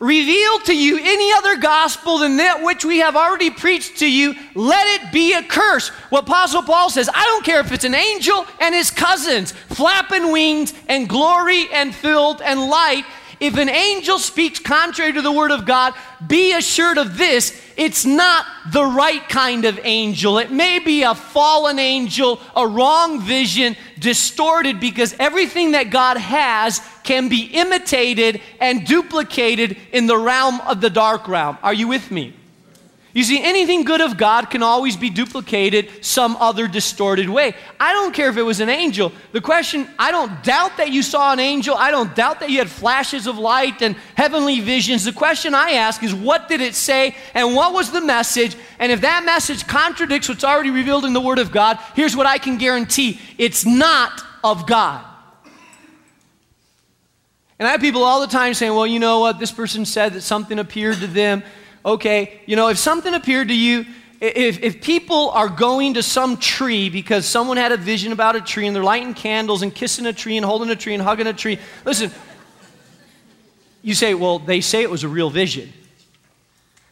revealed 0.00 0.64
to 0.64 0.76
you 0.76 0.98
any 1.00 1.32
other 1.32 1.56
gospel 1.56 2.18
than 2.18 2.36
that 2.36 2.62
which 2.62 2.84
we 2.84 2.98
have 2.98 3.16
already 3.16 3.50
preached 3.50 3.98
to 3.98 4.10
you, 4.10 4.34
let 4.54 4.86
it 5.00 5.12
be 5.12 5.34
a 5.34 5.42
curse. 5.42 5.88
What 6.10 6.24
Apostle 6.24 6.62
Paul 6.62 6.88
says, 6.88 7.10
I 7.12 7.24
don't 7.24 7.44
care 7.44 7.60
if 7.60 7.72
it's 7.72 7.84
an 7.84 7.94
angel 7.94 8.46
and 8.60 8.74
his 8.74 8.90
cousins, 8.90 9.52
flapping 9.52 10.30
wings 10.30 10.72
and 10.88 11.08
glory 11.08 11.68
and 11.72 11.94
filled 11.94 12.40
and 12.42 12.60
light. 12.68 13.04
If 13.40 13.56
an 13.56 13.68
angel 13.68 14.18
speaks 14.18 14.58
contrary 14.58 15.12
to 15.12 15.22
the 15.22 15.30
word 15.30 15.52
of 15.52 15.64
God, 15.64 15.94
be 16.26 16.52
assured 16.54 16.98
of 16.98 17.16
this 17.16 17.60
it's 17.76 18.04
not 18.04 18.44
the 18.72 18.84
right 18.84 19.26
kind 19.28 19.64
of 19.64 19.78
angel. 19.84 20.38
It 20.38 20.50
may 20.50 20.80
be 20.80 21.04
a 21.04 21.14
fallen 21.14 21.78
angel, 21.78 22.40
a 22.56 22.66
wrong 22.66 23.20
vision, 23.20 23.76
distorted 24.00 24.80
because 24.80 25.14
everything 25.20 25.72
that 25.72 25.90
God 25.90 26.16
has 26.16 26.80
can 27.04 27.28
be 27.28 27.44
imitated 27.44 28.40
and 28.60 28.84
duplicated 28.84 29.76
in 29.92 30.08
the 30.08 30.18
realm 30.18 30.60
of 30.62 30.80
the 30.80 30.90
dark 30.90 31.28
realm. 31.28 31.56
Are 31.62 31.72
you 31.72 31.86
with 31.86 32.10
me? 32.10 32.34
You 33.18 33.24
see, 33.24 33.42
anything 33.42 33.82
good 33.82 34.00
of 34.00 34.16
God 34.16 34.48
can 34.48 34.62
always 34.62 34.96
be 34.96 35.10
duplicated 35.10 36.04
some 36.04 36.36
other 36.36 36.68
distorted 36.68 37.28
way. 37.28 37.56
I 37.80 37.92
don't 37.92 38.14
care 38.14 38.28
if 38.28 38.36
it 38.36 38.42
was 38.42 38.60
an 38.60 38.68
angel. 38.68 39.10
The 39.32 39.40
question, 39.40 39.88
I 39.98 40.12
don't 40.12 40.40
doubt 40.44 40.76
that 40.76 40.92
you 40.92 41.02
saw 41.02 41.32
an 41.32 41.40
angel. 41.40 41.74
I 41.74 41.90
don't 41.90 42.14
doubt 42.14 42.38
that 42.38 42.50
you 42.50 42.58
had 42.58 42.70
flashes 42.70 43.26
of 43.26 43.36
light 43.36 43.82
and 43.82 43.96
heavenly 44.14 44.60
visions. 44.60 45.04
The 45.04 45.12
question 45.12 45.52
I 45.52 45.72
ask 45.72 46.00
is, 46.04 46.14
what 46.14 46.46
did 46.46 46.60
it 46.60 46.76
say 46.76 47.16
and 47.34 47.56
what 47.56 47.74
was 47.74 47.90
the 47.90 48.00
message? 48.00 48.54
And 48.78 48.92
if 48.92 49.00
that 49.00 49.24
message 49.24 49.66
contradicts 49.66 50.28
what's 50.28 50.44
already 50.44 50.70
revealed 50.70 51.04
in 51.04 51.12
the 51.12 51.20
Word 51.20 51.40
of 51.40 51.50
God, 51.50 51.76
here's 51.96 52.14
what 52.14 52.28
I 52.28 52.38
can 52.38 52.56
guarantee 52.56 53.20
it's 53.36 53.66
not 53.66 54.22
of 54.44 54.64
God. 54.68 55.04
And 57.58 57.66
I 57.66 57.72
have 57.72 57.80
people 57.80 58.04
all 58.04 58.20
the 58.20 58.28
time 58.28 58.54
saying, 58.54 58.72
well, 58.72 58.86
you 58.86 59.00
know 59.00 59.18
what? 59.18 59.40
This 59.40 59.50
person 59.50 59.84
said 59.84 60.12
that 60.12 60.20
something 60.20 60.60
appeared 60.60 60.98
to 60.98 61.08
them 61.08 61.42
okay, 61.84 62.40
you 62.46 62.56
know, 62.56 62.68
if 62.68 62.78
something 62.78 63.14
appeared 63.14 63.48
to 63.48 63.54
you, 63.54 63.86
if, 64.20 64.62
if 64.62 64.82
people 64.82 65.30
are 65.30 65.48
going 65.48 65.94
to 65.94 66.02
some 66.02 66.36
tree 66.36 66.90
because 66.90 67.24
someone 67.24 67.56
had 67.56 67.70
a 67.70 67.76
vision 67.76 68.12
about 68.12 68.34
a 68.34 68.40
tree 68.40 68.66
and 68.66 68.74
they're 68.74 68.82
lighting 68.82 69.14
candles 69.14 69.62
and 69.62 69.72
kissing 69.72 70.06
a 70.06 70.12
tree 70.12 70.36
and 70.36 70.44
holding 70.44 70.70
a 70.70 70.76
tree 70.76 70.94
and 70.94 71.02
hugging 71.02 71.28
a 71.28 71.32
tree, 71.32 71.58
listen, 71.84 72.10
you 73.82 73.94
say, 73.94 74.14
well, 74.14 74.38
they 74.40 74.60
say 74.60 74.82
it 74.82 74.90
was 74.90 75.04
a 75.04 75.08
real 75.08 75.30
vision. 75.30 75.72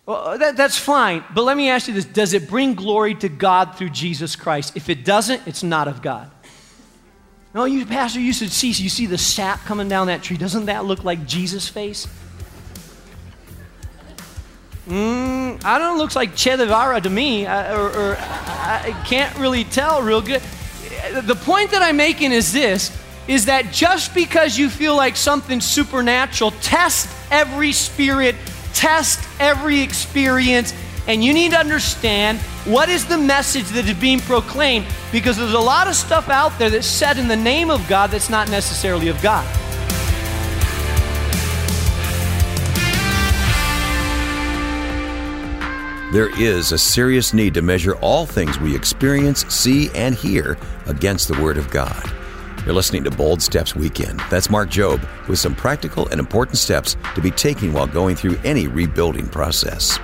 Well, 0.06 0.18
uh, 0.18 0.36
that, 0.36 0.56
that's 0.56 0.78
fine, 0.78 1.24
but 1.34 1.42
let 1.42 1.56
me 1.56 1.68
ask 1.68 1.88
you 1.88 1.94
this 1.94 2.04
Does 2.04 2.32
it 2.32 2.48
bring 2.48 2.74
glory 2.74 3.16
to 3.16 3.28
God 3.28 3.76
through 3.76 3.90
Jesus 3.90 4.36
Christ? 4.36 4.76
If 4.76 4.88
it 4.88 5.04
doesn't, 5.04 5.46
it's 5.46 5.64
not 5.64 5.88
of 5.88 6.00
God. 6.00 6.30
No, 7.52 7.64
you, 7.64 7.86
Pastor, 7.86 8.20
you 8.20 8.32
should 8.32 8.52
see, 8.52 8.68
you 8.68 8.88
see 8.88 9.06
the 9.06 9.18
sap 9.18 9.64
coming 9.64 9.88
down 9.88 10.06
that 10.06 10.22
tree. 10.22 10.36
Doesn't 10.36 10.66
that 10.66 10.84
look 10.84 11.02
like 11.02 11.26
Jesus' 11.26 11.66
face? 11.68 12.06
Mm, 14.88 15.64
I 15.64 15.78
don't 15.78 15.96
know, 15.96 15.98
looks 15.98 16.14
like 16.14 16.36
Che 16.36 16.56
Guevara 16.56 17.00
to 17.00 17.10
me, 17.10 17.44
or, 17.44 17.90
or 17.90 18.16
I 18.20 18.94
can't 19.04 19.36
really 19.36 19.64
tell 19.64 20.00
real 20.00 20.20
good. 20.20 20.40
The 21.22 21.34
point 21.34 21.72
that 21.72 21.82
I'm 21.82 21.96
making 21.96 22.30
is 22.30 22.52
this, 22.52 22.96
is 23.26 23.46
that 23.46 23.72
just 23.72 24.14
because 24.14 24.56
you 24.56 24.70
feel 24.70 24.96
like 24.96 25.16
something 25.16 25.60
supernatural, 25.60 26.52
test 26.62 27.08
every 27.32 27.72
spirit, 27.72 28.36
test 28.74 29.28
every 29.40 29.80
experience, 29.80 30.72
and 31.08 31.24
you 31.24 31.32
need 31.32 31.50
to 31.50 31.58
understand 31.58 32.38
what 32.64 32.88
is 32.88 33.06
the 33.06 33.18
message 33.18 33.64
that 33.70 33.88
is 33.88 33.98
being 33.98 34.20
proclaimed 34.20 34.86
because 35.10 35.36
there's 35.36 35.52
a 35.52 35.58
lot 35.58 35.88
of 35.88 35.94
stuff 35.94 36.28
out 36.28 36.56
there 36.58 36.70
that's 36.70 36.86
said 36.86 37.18
in 37.18 37.26
the 37.26 37.36
name 37.36 37.70
of 37.70 37.86
God 37.88 38.10
that's 38.10 38.30
not 38.30 38.50
necessarily 38.50 39.08
of 39.08 39.20
God. 39.20 39.44
There 46.16 46.40
is 46.40 46.72
a 46.72 46.78
serious 46.78 47.34
need 47.34 47.52
to 47.52 47.60
measure 47.60 47.94
all 47.96 48.24
things 48.24 48.58
we 48.58 48.74
experience, 48.74 49.44
see, 49.54 49.90
and 49.94 50.14
hear 50.14 50.56
against 50.86 51.28
the 51.28 51.38
Word 51.42 51.58
of 51.58 51.68
God. 51.68 52.10
You're 52.64 52.74
listening 52.74 53.04
to 53.04 53.10
Bold 53.10 53.42
Steps 53.42 53.76
Weekend. 53.76 54.22
That's 54.30 54.48
Mark 54.48 54.70
Jobe 54.70 55.06
with 55.28 55.38
some 55.38 55.54
practical 55.54 56.08
and 56.08 56.18
important 56.18 56.56
steps 56.56 56.96
to 57.14 57.20
be 57.20 57.30
taken 57.30 57.74
while 57.74 57.86
going 57.86 58.16
through 58.16 58.40
any 58.44 58.66
rebuilding 58.66 59.28
process. 59.28 59.98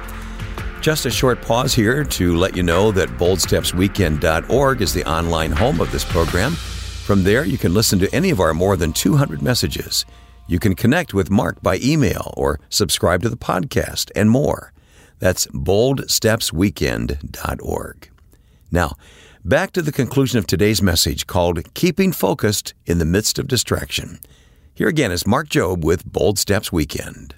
Just 0.82 1.06
a 1.06 1.10
short 1.10 1.40
pause 1.40 1.72
here 1.72 2.04
to 2.04 2.36
let 2.36 2.58
you 2.58 2.62
know 2.62 2.92
that 2.92 3.08
boldstepsweekend.org 3.16 4.82
is 4.82 4.92
the 4.92 5.10
online 5.10 5.52
home 5.52 5.80
of 5.80 5.90
this 5.92 6.04
program. 6.04 6.52
From 6.52 7.24
there, 7.24 7.46
you 7.46 7.56
can 7.56 7.72
listen 7.72 7.98
to 8.00 8.14
any 8.14 8.28
of 8.28 8.38
our 8.38 8.52
more 8.52 8.76
than 8.76 8.92
200 8.92 9.40
messages. 9.40 10.04
You 10.46 10.58
can 10.58 10.74
connect 10.74 11.14
with 11.14 11.30
Mark 11.30 11.62
by 11.62 11.78
email 11.82 12.34
or 12.36 12.60
subscribe 12.68 13.22
to 13.22 13.30
the 13.30 13.36
podcast 13.38 14.10
and 14.14 14.28
more. 14.28 14.71
That's 15.22 15.46
boldstepsweekend.org. 15.46 18.10
Now, 18.72 18.96
back 19.44 19.70
to 19.70 19.80
the 19.80 19.92
conclusion 19.92 20.40
of 20.40 20.48
today's 20.48 20.82
message 20.82 21.28
called 21.28 21.72
Keeping 21.74 22.10
Focused 22.10 22.74
in 22.86 22.98
the 22.98 23.04
Midst 23.04 23.38
of 23.38 23.46
Distraction. 23.46 24.18
Here 24.74 24.88
again 24.88 25.12
is 25.12 25.24
Mark 25.24 25.48
Jobe 25.48 25.84
with 25.84 26.04
Bold 26.04 26.40
Steps 26.40 26.72
Weekend. 26.72 27.34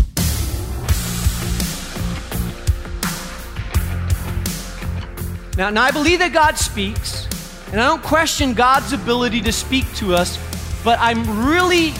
Now, 5.58 5.68
now, 5.68 5.82
I 5.82 5.90
believe 5.90 6.20
that 6.20 6.32
God 6.32 6.56
speaks, 6.56 7.26
and 7.70 7.78
I 7.78 7.86
don't 7.86 8.02
question 8.02 8.54
God's 8.54 8.94
ability 8.94 9.42
to 9.42 9.52
speak 9.52 9.84
to 9.96 10.14
us, 10.14 10.38
but 10.82 10.98
I'm 11.00 11.46
really 11.46 11.92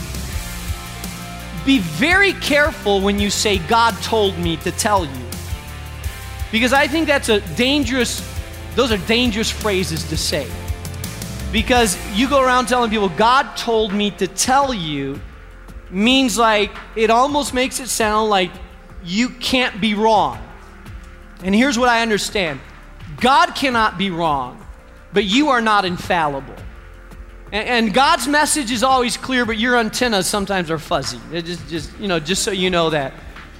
be 1.63 1.77
very 1.77 2.33
careful 2.33 3.01
when 3.01 3.19
you 3.19 3.29
say, 3.29 3.59
God 3.59 3.93
told 4.01 4.35
me 4.39 4.57
to 4.57 4.71
tell 4.71 5.05
you. 5.05 5.24
Because 6.55 6.71
I 6.71 6.87
think 6.87 7.07
that's 7.07 7.27
a 7.27 7.41
dangerous, 7.57 8.25
those 8.75 8.89
are 8.89 8.97
dangerous 8.97 9.51
phrases 9.51 10.07
to 10.07 10.15
say. 10.15 10.49
Because 11.51 11.97
you 12.13 12.29
go 12.29 12.41
around 12.41 12.67
telling 12.67 12.89
people, 12.89 13.09
God 13.09 13.57
told 13.57 13.93
me 13.93 14.09
to 14.11 14.25
tell 14.25 14.73
you, 14.73 15.19
means 15.89 16.37
like, 16.37 16.71
it 16.95 17.09
almost 17.09 17.53
makes 17.53 17.81
it 17.81 17.89
sound 17.89 18.29
like 18.29 18.51
you 19.03 19.27
can't 19.31 19.81
be 19.81 19.95
wrong. 19.95 20.41
And 21.43 21.53
here's 21.53 21.77
what 21.77 21.89
I 21.89 22.01
understand 22.01 22.61
God 23.17 23.53
cannot 23.53 23.97
be 23.97 24.09
wrong, 24.09 24.65
but 25.11 25.25
you 25.25 25.49
are 25.49 25.59
not 25.59 25.83
infallible. 25.83 26.55
And, 27.51 27.93
God's 27.93 28.29
message 28.29 28.71
is 28.71 28.81
always 28.81 29.17
clear, 29.17 29.43
but 29.43 29.57
your 29.57 29.75
antennas 29.75 30.25
sometimes 30.25 30.71
are 30.71 30.79
fuzzy. 30.79 31.19
just, 31.33 31.67
just, 31.67 31.99
you 31.99 32.07
know, 32.07 32.21
just 32.21 32.43
so 32.43 32.51
you 32.51 32.69
know 32.69 32.91
that 32.91 33.11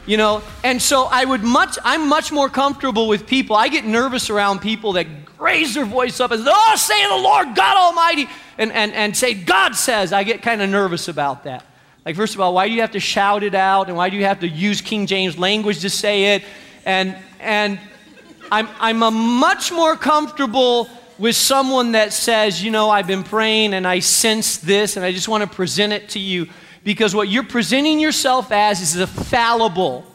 you 0.06 0.18
know? 0.18 0.42
And 0.64 0.82
so 0.82 1.06
i 1.06 1.26
would 1.26 1.44
much 1.44 1.78
i'm 1.84 2.08
much 2.08 2.32
more 2.32 2.50
comfortable 2.50 3.08
with 3.08 3.28
people. 3.28 3.56
I 3.56 3.68
get 3.68 3.86
nervous 3.86 4.30
around 4.30 4.60
people 4.60 4.94
that 4.94 5.08
raise 5.40 5.74
their 5.74 5.86
voice 5.86 6.20
up 6.20 6.32
and 6.32 6.44
say 6.44 6.52
oh 6.54 6.76
say 6.76 7.08
the 7.08 7.16
lord 7.16 7.56
god 7.56 7.78
almighty 7.78 8.28
and, 8.58 8.72
and, 8.72 8.94
and 8.94 9.16
say 9.16 9.34
god 9.34 9.76
says. 9.76 10.14
I 10.14 10.24
get 10.24 10.42
kind 10.42 10.62
of 10.62 10.70
nervous 10.70 11.08
about 11.08 11.44
that. 11.44 11.66
Like 12.06 12.16
first 12.16 12.36
of 12.36 12.42
all 12.42 12.54
why 12.54 12.68
do 12.68 12.74
you 12.74 12.82
have 12.82 12.92
to 12.92 13.00
shout 13.00 13.44
it 13.44 13.56
out 13.56 13.88
and 13.88 13.98
why 13.98 14.10
do 14.10 14.18
you 14.18 14.26
have 14.26 14.40
to 14.42 14.48
use 14.48 14.82
king 14.82 15.08
james 15.08 15.38
language 15.38 15.82
to 15.82 15.90
say 15.90 16.36
it? 16.36 16.44
And 16.86 17.18
and 17.40 17.80
i'm 18.52 18.68
i'm 18.80 19.04
a 19.04 19.12
much 19.12 19.72
more 19.72 19.96
comfortable 19.96 20.90
with 21.18 21.36
someone 21.36 21.94
that 21.94 22.14
says 22.14 22.64
you 22.64 22.72
know 22.72 22.90
i've 22.90 23.08
been 23.08 23.24
praying 23.24 23.74
and 23.74 23.88
i 23.88 24.00
sense 24.00 24.58
this 24.58 24.98
and 24.98 25.06
i 25.06 25.12
just 25.12 25.28
want 25.28 25.42
to 25.42 25.50
present 25.50 25.94
it 25.94 26.10
to 26.10 26.20
you 26.20 26.48
because 26.86 27.16
what 27.16 27.28
you're 27.28 27.44
presenting 27.44 28.00
yourself 28.00 28.52
as 28.52 28.80
is 28.80 28.96
a 28.96 29.08
fallible, 29.08 30.06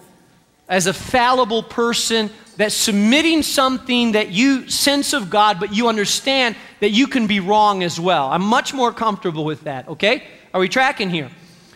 as 0.69 0.87
a 0.87 0.95
fallible 0.95 1.65
person 1.65 2.31
that's 2.57 2.75
submitting 2.75 3.43
something 3.43 4.13
that 4.13 4.31
you 4.31 4.71
sense 4.71 5.13
of 5.13 5.29
God, 5.29 5.59
but 5.59 5.75
you 5.75 5.89
understand 5.89 6.55
that 6.79 6.91
you 6.91 7.09
can 7.09 7.27
be 7.27 7.41
wrong 7.41 7.83
as 7.83 7.99
well. 7.99 8.31
I'm 8.31 8.45
much 8.45 8.73
more 8.73 8.93
comfortable 8.93 9.45
with 9.45 9.63
that, 9.65 9.89
okay? 9.89 10.23
Are 10.55 10.61
we 10.61 10.69
tracking 10.69 11.11
here? 11.11 11.31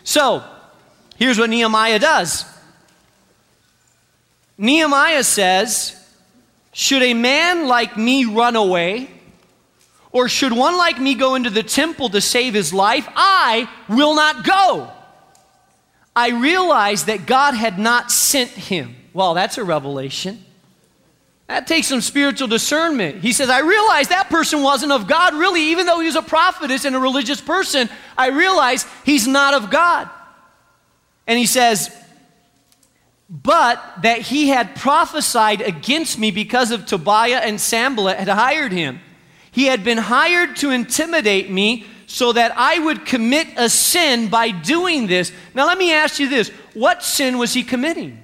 So, 0.05 0.43
here's 1.17 1.37
what 1.37 1.49
Nehemiah 1.49 1.99
does 1.99 2.45
Nehemiah 4.57 5.25
says, 5.25 6.01
Should 6.71 7.03
a 7.03 7.13
man 7.13 7.67
like 7.67 7.97
me 7.97 8.23
run 8.23 8.55
away? 8.55 9.09
Or 10.15 10.29
should 10.29 10.53
one 10.53 10.77
like 10.77 10.97
me 10.97 11.13
go 11.13 11.35
into 11.35 11.49
the 11.49 11.61
temple 11.61 12.07
to 12.07 12.21
save 12.21 12.53
his 12.53 12.73
life? 12.73 13.05
I 13.17 13.69
will 13.89 14.15
not 14.15 14.45
go. 14.45 14.89
I 16.15 16.29
realized 16.29 17.07
that 17.07 17.25
God 17.25 17.53
had 17.53 17.77
not 17.77 18.13
sent 18.13 18.49
him. 18.49 18.95
Well, 19.11 19.33
that's 19.33 19.57
a 19.57 19.63
revelation. 19.65 20.41
That 21.47 21.67
takes 21.67 21.87
some 21.87 21.99
spiritual 21.99 22.47
discernment. 22.47 23.23
He 23.23 23.33
says, 23.33 23.49
I 23.49 23.59
realized 23.59 24.09
that 24.09 24.29
person 24.29 24.63
wasn't 24.63 24.93
of 24.93 25.05
God, 25.05 25.33
really, 25.33 25.63
even 25.71 25.85
though 25.85 25.99
he 25.99 26.05
was 26.05 26.15
a 26.15 26.21
prophetess 26.21 26.85
and 26.85 26.95
a 26.95 26.99
religious 26.99 27.41
person. 27.41 27.89
I 28.17 28.27
realized 28.27 28.87
he's 29.03 29.27
not 29.27 29.53
of 29.53 29.69
God. 29.69 30.09
And 31.27 31.37
he 31.37 31.45
says, 31.45 31.93
but 33.29 33.83
that 34.01 34.21
he 34.21 34.47
had 34.47 34.77
prophesied 34.77 35.59
against 35.59 36.17
me 36.17 36.31
because 36.31 36.71
of 36.71 36.85
Tobiah 36.85 37.41
and 37.43 37.59
Sanballat 37.59 38.17
had 38.17 38.29
hired 38.29 38.71
him. 38.71 39.01
He 39.55 39.67
had 39.67 39.85
been 39.85 39.97
hired 39.97 40.57
to 40.57 40.71
intimidate 40.71 41.49
me 41.49 41.85
so 42.07 42.33
that 42.33 42.51
I 42.57 42.77
would 42.77 43.05
commit 43.05 43.47
a 43.55 43.69
sin 43.69 44.27
by 44.27 44.51
doing 44.51 45.07
this. 45.07 45.31
Now, 45.53 45.65
let 45.65 45.77
me 45.77 45.93
ask 45.93 46.19
you 46.19 46.27
this 46.27 46.49
what 46.73 47.01
sin 47.01 47.37
was 47.37 47.53
he 47.53 47.63
committing? 47.63 48.21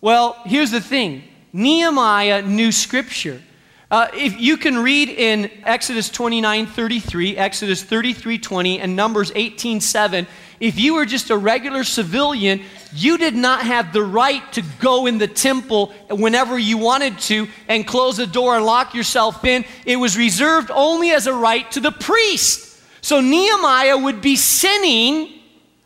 Well, 0.00 0.40
here's 0.44 0.70
the 0.70 0.80
thing 0.80 1.24
Nehemiah 1.52 2.42
knew 2.42 2.70
Scripture. 2.70 3.42
Uh, 3.90 4.06
if 4.14 4.40
you 4.40 4.56
can 4.56 4.78
read 4.78 5.08
in 5.08 5.50
Exodus 5.64 6.08
29 6.08 6.66
33, 6.68 7.36
Exodus 7.36 7.82
33 7.82 8.38
20, 8.38 8.78
and 8.78 8.94
Numbers 8.94 9.32
18 9.34 9.80
7, 9.80 10.24
if 10.60 10.78
you 10.78 10.94
were 10.94 11.06
just 11.06 11.30
a 11.30 11.36
regular 11.36 11.84
civilian, 11.84 12.62
you 12.94 13.16
did 13.16 13.34
not 13.34 13.62
have 13.62 13.92
the 13.94 14.02
right 14.02 14.52
to 14.52 14.62
go 14.78 15.06
in 15.06 15.16
the 15.16 15.26
temple 15.26 15.86
whenever 16.10 16.58
you 16.58 16.76
wanted 16.76 17.18
to 17.20 17.48
and 17.66 17.86
close 17.86 18.18
the 18.18 18.26
door 18.26 18.56
and 18.56 18.66
lock 18.66 18.94
yourself 18.94 19.42
in. 19.44 19.64
It 19.86 19.96
was 19.96 20.18
reserved 20.18 20.70
only 20.70 21.10
as 21.10 21.26
a 21.26 21.32
right 21.32 21.70
to 21.72 21.80
the 21.80 21.90
priest. 21.90 22.78
So 23.00 23.22
Nehemiah 23.22 23.96
would 23.96 24.20
be 24.20 24.36
sinning 24.36 25.40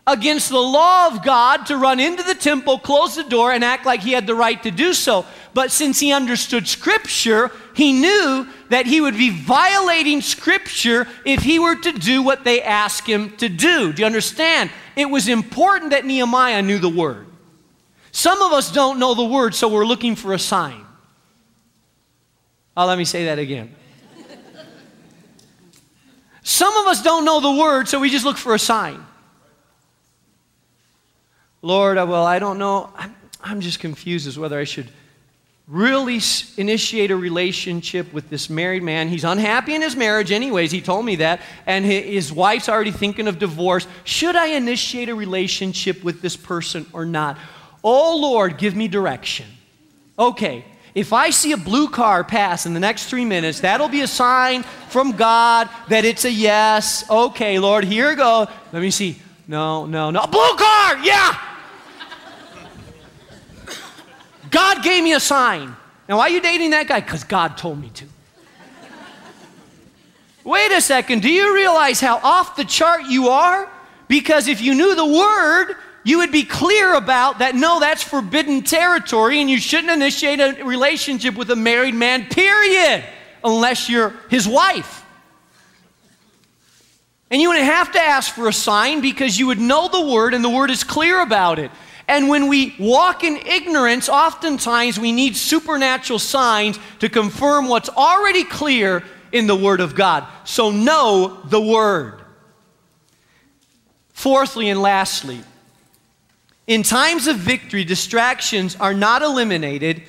against 0.06 0.50
the 0.50 0.58
law 0.58 1.06
of 1.06 1.24
God 1.24 1.66
to 1.66 1.76
run 1.76 2.00
into 2.00 2.24
the 2.24 2.34
temple, 2.34 2.78
close 2.78 3.14
the 3.14 3.22
door, 3.24 3.52
and 3.52 3.64
act 3.64 3.86
like 3.86 4.00
he 4.00 4.12
had 4.12 4.26
the 4.26 4.34
right 4.34 4.60
to 4.64 4.70
do 4.70 4.92
so. 4.92 5.24
But 5.54 5.70
since 5.70 6.00
he 6.00 6.12
understood 6.12 6.66
Scripture, 6.66 7.52
he 7.74 7.92
knew 7.92 8.46
that 8.70 8.86
he 8.86 9.00
would 9.00 9.16
be 9.16 9.30
violating 9.30 10.20
Scripture 10.20 11.08
if 11.24 11.42
he 11.42 11.58
were 11.58 11.76
to 11.76 11.92
do 11.92 12.22
what 12.22 12.44
they 12.44 12.62
asked 12.62 13.06
him 13.06 13.36
to 13.36 13.48
do. 13.48 13.92
Do 13.92 14.00
you 14.00 14.06
understand? 14.06 14.70
It 14.96 15.06
was 15.06 15.28
important 15.28 15.90
that 15.90 16.04
Nehemiah 16.04 16.62
knew 16.62 16.78
the 16.78 16.88
Word. 16.88 17.26
Some 18.12 18.40
of 18.42 18.52
us 18.52 18.70
don't 18.70 19.00
know 19.00 19.14
the 19.14 19.24
Word, 19.24 19.54
so 19.54 19.68
we're 19.68 19.84
looking 19.84 20.14
for 20.14 20.32
a 20.32 20.38
sign. 20.38 20.84
Oh, 22.76 22.86
let 22.86 22.96
me 22.96 23.04
say 23.04 23.26
that 23.26 23.38
again. 23.38 23.74
Some 26.42 26.76
of 26.76 26.86
us 26.86 27.02
don't 27.02 27.24
know 27.24 27.40
the 27.40 27.60
Word, 27.60 27.88
so 27.88 27.98
we 27.98 28.10
just 28.10 28.24
look 28.24 28.36
for 28.36 28.54
a 28.54 28.58
sign. 28.58 29.04
Lord, 31.62 31.96
well, 31.96 32.26
I 32.26 32.38
don't 32.38 32.58
know. 32.58 32.92
I'm, 32.94 33.16
I'm 33.42 33.60
just 33.60 33.80
confused 33.80 34.28
as 34.28 34.38
whether 34.38 34.58
I 34.58 34.64
should 34.64 34.90
really 35.66 36.20
initiate 36.58 37.10
a 37.10 37.16
relationship 37.16 38.12
with 38.12 38.28
this 38.28 38.50
married 38.50 38.82
man. 38.82 39.08
He's 39.08 39.24
unhappy 39.24 39.74
in 39.74 39.80
his 39.82 39.96
marriage, 39.96 40.30
anyways. 40.30 40.70
He 40.70 40.80
told 40.80 41.04
me 41.06 41.16
that. 41.16 41.40
And 41.66 41.84
his 41.84 42.32
wife's 42.32 42.68
already 42.68 42.90
thinking 42.90 43.28
of 43.28 43.38
divorce. 43.38 43.86
Should 44.04 44.36
I 44.36 44.48
initiate 44.48 45.08
a 45.08 45.14
relationship 45.14 46.04
with 46.04 46.20
this 46.20 46.36
person 46.36 46.86
or 46.92 47.06
not? 47.06 47.38
Oh, 47.82 48.18
Lord, 48.18 48.58
give 48.58 48.76
me 48.76 48.88
direction. 48.88 49.46
Okay, 50.18 50.64
if 50.94 51.12
I 51.12 51.30
see 51.30 51.52
a 51.52 51.56
blue 51.56 51.88
car 51.88 52.22
pass 52.22 52.66
in 52.66 52.74
the 52.74 52.80
next 52.80 53.06
three 53.06 53.24
minutes, 53.24 53.60
that'll 53.60 53.88
be 53.88 54.02
a 54.02 54.06
sign 54.06 54.62
from 54.88 55.12
God 55.12 55.68
that 55.88 56.04
it's 56.04 56.24
a 56.24 56.30
yes. 56.30 57.08
Okay, 57.10 57.58
Lord, 57.58 57.84
here 57.84 58.10
we 58.10 58.16
go. 58.16 58.46
Let 58.72 58.80
me 58.80 58.90
see. 58.90 59.16
No, 59.48 59.86
no, 59.86 60.10
no. 60.10 60.20
A 60.20 60.28
blue 60.28 60.56
car! 60.56 60.98
Yeah! 60.98 61.53
God 64.54 64.84
gave 64.84 65.02
me 65.02 65.12
a 65.14 65.20
sign. 65.20 65.74
Now, 66.08 66.18
why 66.18 66.26
are 66.26 66.28
you 66.28 66.40
dating 66.40 66.70
that 66.70 66.86
guy? 66.86 67.00
Because 67.00 67.24
God 67.24 67.58
told 67.58 67.80
me 67.80 67.90
to. 67.94 68.04
Wait 70.44 70.70
a 70.70 70.80
second. 70.80 71.22
Do 71.22 71.28
you 71.28 71.52
realize 71.52 72.00
how 72.00 72.18
off 72.18 72.54
the 72.54 72.64
chart 72.64 73.02
you 73.06 73.30
are? 73.30 73.68
Because 74.06 74.46
if 74.46 74.60
you 74.60 74.76
knew 74.76 74.94
the 74.94 75.04
word, 75.04 75.74
you 76.04 76.18
would 76.18 76.30
be 76.30 76.44
clear 76.44 76.94
about 76.94 77.40
that 77.40 77.56
no, 77.56 77.80
that's 77.80 78.04
forbidden 78.04 78.62
territory 78.62 79.40
and 79.40 79.50
you 79.50 79.58
shouldn't 79.58 79.90
initiate 79.90 80.38
a 80.38 80.62
relationship 80.62 81.34
with 81.34 81.50
a 81.50 81.56
married 81.56 81.96
man, 81.96 82.26
period, 82.26 83.02
unless 83.42 83.88
you're 83.88 84.14
his 84.30 84.46
wife. 84.46 85.04
And 87.28 87.42
you 87.42 87.48
wouldn't 87.48 87.66
have 87.66 87.90
to 87.92 88.00
ask 88.00 88.32
for 88.32 88.46
a 88.46 88.52
sign 88.52 89.00
because 89.00 89.36
you 89.36 89.48
would 89.48 89.58
know 89.58 89.88
the 89.88 90.12
word 90.12 90.32
and 90.32 90.44
the 90.44 90.50
word 90.50 90.70
is 90.70 90.84
clear 90.84 91.20
about 91.20 91.58
it. 91.58 91.72
And 92.06 92.28
when 92.28 92.48
we 92.48 92.74
walk 92.78 93.24
in 93.24 93.36
ignorance, 93.36 94.08
oftentimes 94.08 94.98
we 94.98 95.12
need 95.12 95.36
supernatural 95.36 96.18
signs 96.18 96.78
to 97.00 97.08
confirm 97.08 97.68
what's 97.68 97.88
already 97.88 98.44
clear 98.44 99.02
in 99.32 99.46
the 99.46 99.56
Word 99.56 99.80
of 99.80 99.94
God. 99.94 100.26
So 100.44 100.70
know 100.70 101.40
the 101.44 101.60
Word. 101.60 102.20
Fourthly 104.12 104.68
and 104.68 104.80
lastly, 104.80 105.40
in 106.66 106.82
times 106.82 107.26
of 107.26 107.36
victory, 107.36 107.84
distractions 107.84 108.76
are 108.76 108.94
not 108.94 109.22
eliminated, 109.22 110.02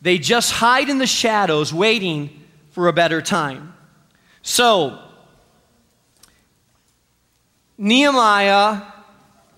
they 0.00 0.18
just 0.18 0.52
hide 0.52 0.88
in 0.88 0.98
the 0.98 1.06
shadows, 1.06 1.72
waiting 1.72 2.42
for 2.70 2.88
a 2.88 2.92
better 2.92 3.20
time. 3.20 3.74
So, 4.42 4.98
Nehemiah 7.76 8.82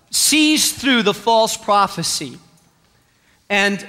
sees 0.09 0.71
through 0.73 1.03
the 1.03 1.13
false 1.13 1.57
prophecy. 1.57 2.37
And 3.49 3.87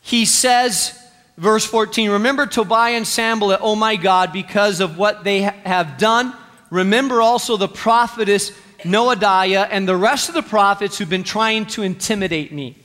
he 0.00 0.24
says, 0.24 0.98
verse 1.36 1.64
14, 1.64 2.10
Remember 2.10 2.46
Tobiah 2.46 2.96
and 2.96 3.06
Sanballat, 3.06 3.60
oh 3.62 3.76
my 3.76 3.96
God, 3.96 4.32
because 4.32 4.80
of 4.80 4.98
what 4.98 5.24
they 5.24 5.42
ha- 5.42 5.54
have 5.64 5.98
done. 5.98 6.34
Remember 6.70 7.20
also 7.20 7.56
the 7.56 7.68
prophetess 7.68 8.52
Noadiah 8.80 9.68
and 9.70 9.88
the 9.88 9.96
rest 9.96 10.28
of 10.28 10.34
the 10.34 10.42
prophets 10.42 10.98
who've 10.98 11.08
been 11.08 11.24
trying 11.24 11.66
to 11.66 11.82
intimidate 11.82 12.52
me. 12.52 12.76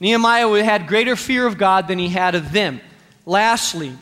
Nehemiah 0.00 0.62
had 0.64 0.86
greater 0.86 1.16
fear 1.16 1.46
of 1.46 1.56
God 1.56 1.88
than 1.88 1.98
he 1.98 2.08
had 2.08 2.34
of 2.34 2.52
them. 2.52 2.80
Lastly, 3.24 3.92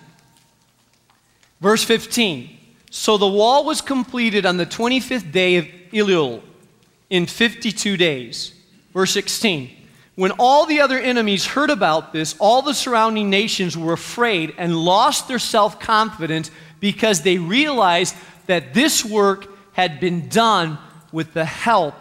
verse 1.61 1.85
15. 1.85 2.57
So 2.91 3.19
the 3.19 3.29
wall 3.29 3.65
was 3.65 3.81
completed 3.81 4.47
on 4.47 4.57
the 4.57 4.67
25th 4.67 5.31
day 5.31 5.57
of 5.57 5.67
Elul 5.93 6.43
in 7.11 7.27
52 7.27 7.97
days. 7.97 8.55
Verse 8.95 9.13
16. 9.13 9.71
When 10.15 10.33
all 10.33 10.67
the 10.67 10.81
other 10.81 10.99
enemies 10.99 11.47
heard 11.47 11.71
about 11.71 12.13
this, 12.13 12.35
all 12.39 12.63
the 12.63 12.75
surrounding 12.75 13.31
nations 13.31 13.77
were 13.77 13.93
afraid 13.93 14.55
and 14.59 14.77
lost 14.77 15.29
their 15.29 15.39
self 15.39 15.81
confidence 15.81 16.51
because 16.79 17.23
they 17.23 17.39
realized 17.39 18.15
that 18.47 18.75
this 18.75 19.05
work 19.05 19.47
had 19.73 20.01
been 20.01 20.29
done 20.29 20.79
with 21.13 21.33
the 21.33 21.45
help 21.45 21.95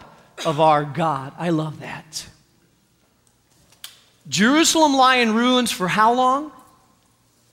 of 0.44 0.60
our 0.60 0.84
God. 0.84 1.32
I 1.38 1.50
love 1.50 1.80
that. 1.80 2.26
Jerusalem 4.28 4.94
lay 4.94 5.22
in 5.22 5.34
ruins 5.34 5.70
for 5.70 5.88
how 5.88 6.12
long? 6.14 6.50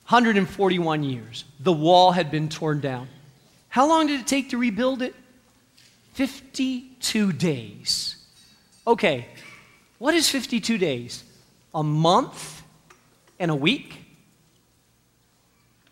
141 0.07 1.03
years. 1.03 1.43
The 1.59 1.73
wall 1.73 2.11
had 2.11 2.31
been 2.31 2.49
torn 2.49 2.79
down. 2.79 3.07
How 3.69 3.87
long 3.87 4.07
did 4.07 4.19
it 4.21 4.27
take 4.27 4.49
to 4.51 4.57
rebuild 4.57 5.01
it? 5.01 5.15
52 6.99 7.33
days. 7.33 8.15
Okay, 8.85 9.27
what 9.99 10.15
is 10.15 10.29
52 10.29 10.77
days? 10.77 11.23
A 11.73 11.83
month 11.83 12.63
and 13.39 13.51
a 13.51 13.55
week? 13.55 13.97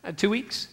Uh, 0.04 0.12
two 0.12 0.30
weeks? 0.30 0.68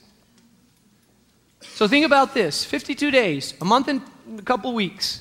So 1.61 1.87
think 1.87 2.07
about 2.07 2.35
this 2.35 2.65
52 2.65 3.11
days, 3.11 3.55
a 3.61 3.65
month 3.65 3.89
and 3.89 4.03
a 4.39 4.43
couple 4.43 4.73
weeks. 4.73 5.21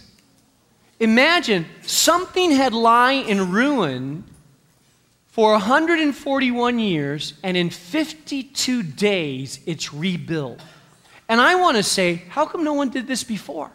Imagine 0.99 1.65
something 1.81 2.51
had 2.51 2.73
lie 2.73 3.13
in 3.13 3.51
ruin 3.51 4.23
for 5.27 5.53
141 5.53 6.79
years, 6.79 7.33
and 7.43 7.57
in 7.57 7.69
52 7.69 8.83
days 8.83 9.59
it's 9.65 9.93
rebuilt. 9.93 10.59
And 11.27 11.39
I 11.41 11.55
want 11.55 11.77
to 11.77 11.83
say, 11.83 12.23
how 12.29 12.45
come 12.45 12.63
no 12.63 12.73
one 12.73 12.89
did 12.89 13.07
this 13.07 13.23
before? 13.23 13.71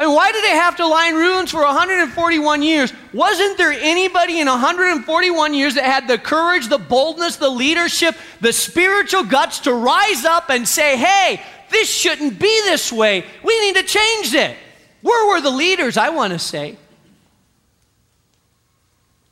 And 0.00 0.14
why 0.14 0.32
did 0.32 0.42
they 0.42 0.56
have 0.56 0.76
to 0.76 0.86
lie 0.86 1.08
in 1.08 1.14
ruins 1.14 1.50
for 1.50 1.60
141 1.60 2.62
years? 2.62 2.90
Wasn't 3.12 3.58
there 3.58 3.70
anybody 3.70 4.40
in 4.40 4.48
141 4.48 5.52
years 5.52 5.74
that 5.74 5.84
had 5.84 6.08
the 6.08 6.16
courage, 6.16 6.68
the 6.68 6.78
boldness, 6.78 7.36
the 7.36 7.50
leadership, 7.50 8.16
the 8.40 8.54
spiritual 8.54 9.24
guts 9.24 9.60
to 9.60 9.74
rise 9.74 10.24
up 10.24 10.48
and 10.48 10.66
say, 10.66 10.96
hey, 10.96 11.42
this 11.70 11.94
shouldn't 11.94 12.38
be 12.38 12.60
this 12.64 12.90
way. 12.90 13.26
We 13.44 13.60
need 13.60 13.76
to 13.76 13.82
change 13.82 14.32
it. 14.32 14.56
Where 15.02 15.28
were 15.28 15.42
the 15.42 15.50
leaders, 15.50 15.98
I 15.98 16.08
want 16.08 16.32
to 16.32 16.38
say? 16.38 16.78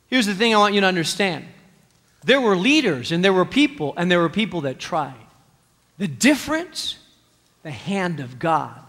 Here's 0.05 0.27
the 0.27 0.35
thing 0.35 0.53
I 0.53 0.59
want 0.59 0.75
you 0.75 0.81
to 0.81 0.87
understand 0.87 1.47
there 2.23 2.41
were 2.41 2.55
leaders 2.55 3.11
and 3.11 3.25
there 3.25 3.33
were 3.33 3.45
people, 3.45 3.95
and 3.97 4.11
there 4.11 4.19
were 4.19 4.29
people 4.29 4.61
that 4.61 4.77
tried. 4.77 5.15
The 5.97 6.07
difference, 6.07 6.97
the 7.63 7.71
hand 7.71 8.19
of 8.19 8.37
God 8.37 8.79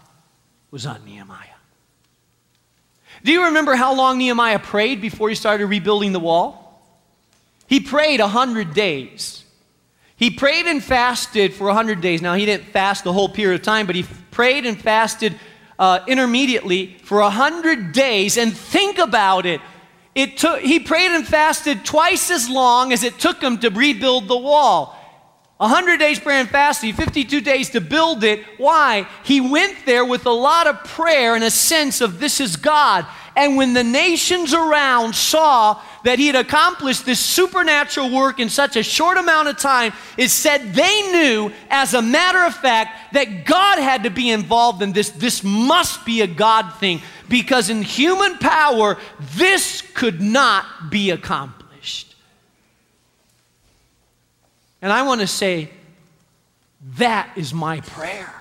was 0.69 0.85
on 0.85 1.03
Nehemiah. 1.05 1.50
Do 3.23 3.31
you 3.31 3.45
remember 3.45 3.75
how 3.75 3.93
long 3.93 4.17
Nehemiah 4.17 4.59
prayed 4.59 5.01
before 5.01 5.29
he 5.29 5.35
started 5.35 5.67
rebuilding 5.67 6.11
the 6.11 6.19
wall? 6.19 6.81
He 7.67 7.79
prayed 7.79 8.19
100 8.19 8.73
days. 8.73 9.43
He 10.15 10.29
prayed 10.29 10.65
and 10.65 10.83
fasted 10.83 11.53
for 11.53 11.65
100 11.67 12.01
days. 12.01 12.21
Now, 12.21 12.33
he 12.35 12.45
didn't 12.45 12.65
fast 12.65 13.03
the 13.03 13.13
whole 13.13 13.29
period 13.29 13.59
of 13.59 13.65
time, 13.65 13.87
but 13.87 13.95
he 13.95 14.05
prayed 14.29 14.65
and 14.65 14.79
fasted 14.79 15.39
uh, 15.79 15.99
intermediately 16.07 16.97
for 17.03 17.21
100 17.21 17.91
days. 17.91 18.37
And 18.37 18.55
think 18.55 18.97
about 18.97 19.45
it. 19.45 19.61
it 20.13 20.37
took, 20.37 20.61
he 20.61 20.79
prayed 20.79 21.11
and 21.11 21.27
fasted 21.27 21.85
twice 21.85 22.29
as 22.29 22.49
long 22.49 22.93
as 22.93 23.03
it 23.03 23.19
took 23.19 23.41
him 23.41 23.57
to 23.59 23.69
rebuild 23.69 24.27
the 24.27 24.37
wall. 24.37 24.95
100 25.61 25.99
days 25.99 26.19
prayer 26.19 26.39
and 26.39 26.49
fasting, 26.49 26.91
52 26.91 27.39
days 27.39 27.69
to 27.69 27.81
build 27.81 28.23
it. 28.23 28.43
Why? 28.57 29.07
He 29.23 29.39
went 29.39 29.85
there 29.85 30.03
with 30.03 30.25
a 30.25 30.31
lot 30.31 30.65
of 30.65 30.83
prayer 30.85 31.35
and 31.35 31.43
a 31.43 31.51
sense 31.51 32.01
of 32.01 32.19
this 32.19 32.39
is 32.39 32.55
God. 32.55 33.05
And 33.35 33.57
when 33.57 33.73
the 33.73 33.83
nations 33.83 34.55
around 34.55 35.13
saw 35.13 35.79
that 36.03 36.17
he 36.17 36.25
had 36.25 36.35
accomplished 36.35 37.05
this 37.05 37.19
supernatural 37.19 38.09
work 38.09 38.39
in 38.39 38.49
such 38.49 38.75
a 38.75 38.81
short 38.81 39.17
amount 39.17 39.49
of 39.49 39.59
time, 39.59 39.93
it 40.17 40.29
said 40.29 40.73
they 40.73 41.11
knew, 41.11 41.51
as 41.69 41.93
a 41.93 42.01
matter 42.01 42.39
of 42.39 42.55
fact, 42.55 43.13
that 43.13 43.45
God 43.45 43.77
had 43.77 44.01
to 44.05 44.09
be 44.09 44.31
involved 44.31 44.81
in 44.81 44.93
this. 44.93 45.11
This 45.11 45.43
must 45.43 46.03
be 46.07 46.21
a 46.21 46.27
God 46.27 46.73
thing 46.79 47.01
because 47.29 47.69
in 47.69 47.83
human 47.83 48.39
power, 48.39 48.97
this 49.35 49.83
could 49.93 50.21
not 50.21 50.89
be 50.89 51.11
accomplished. 51.11 51.60
And 54.81 54.91
I 54.91 55.03
want 55.03 55.21
to 55.21 55.27
say, 55.27 55.69
that 56.97 57.31
is 57.35 57.53
my 57.53 57.81
prayer. 57.81 58.33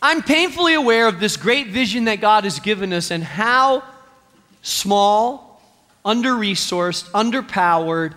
I'm 0.00 0.22
painfully 0.22 0.74
aware 0.74 1.08
of 1.08 1.18
this 1.18 1.36
great 1.36 1.68
vision 1.68 2.04
that 2.04 2.20
God 2.20 2.44
has 2.44 2.60
given 2.60 2.92
us 2.92 3.10
and 3.10 3.24
how 3.24 3.82
small, 4.62 5.60
under 6.04 6.32
resourced, 6.32 7.10
underpowered, 7.10 8.14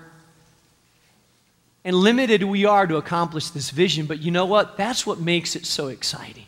and 1.83 1.95
limited 1.95 2.43
we 2.43 2.65
are 2.65 2.85
to 2.85 2.97
accomplish 2.97 3.49
this 3.49 3.71
vision. 3.71 4.05
But 4.05 4.19
you 4.19 4.29
know 4.29 4.45
what? 4.45 4.77
That's 4.77 5.07
what 5.07 5.19
makes 5.19 5.55
it 5.55 5.65
so 5.65 5.87
exciting. 5.87 6.45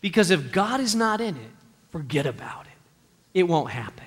Because 0.00 0.30
if 0.30 0.52
God 0.52 0.80
is 0.80 0.94
not 0.94 1.20
in 1.20 1.34
it, 1.36 1.50
forget 1.90 2.26
about 2.26 2.66
it. 2.66 3.38
It 3.38 3.44
won't 3.44 3.70
happen. 3.70 4.04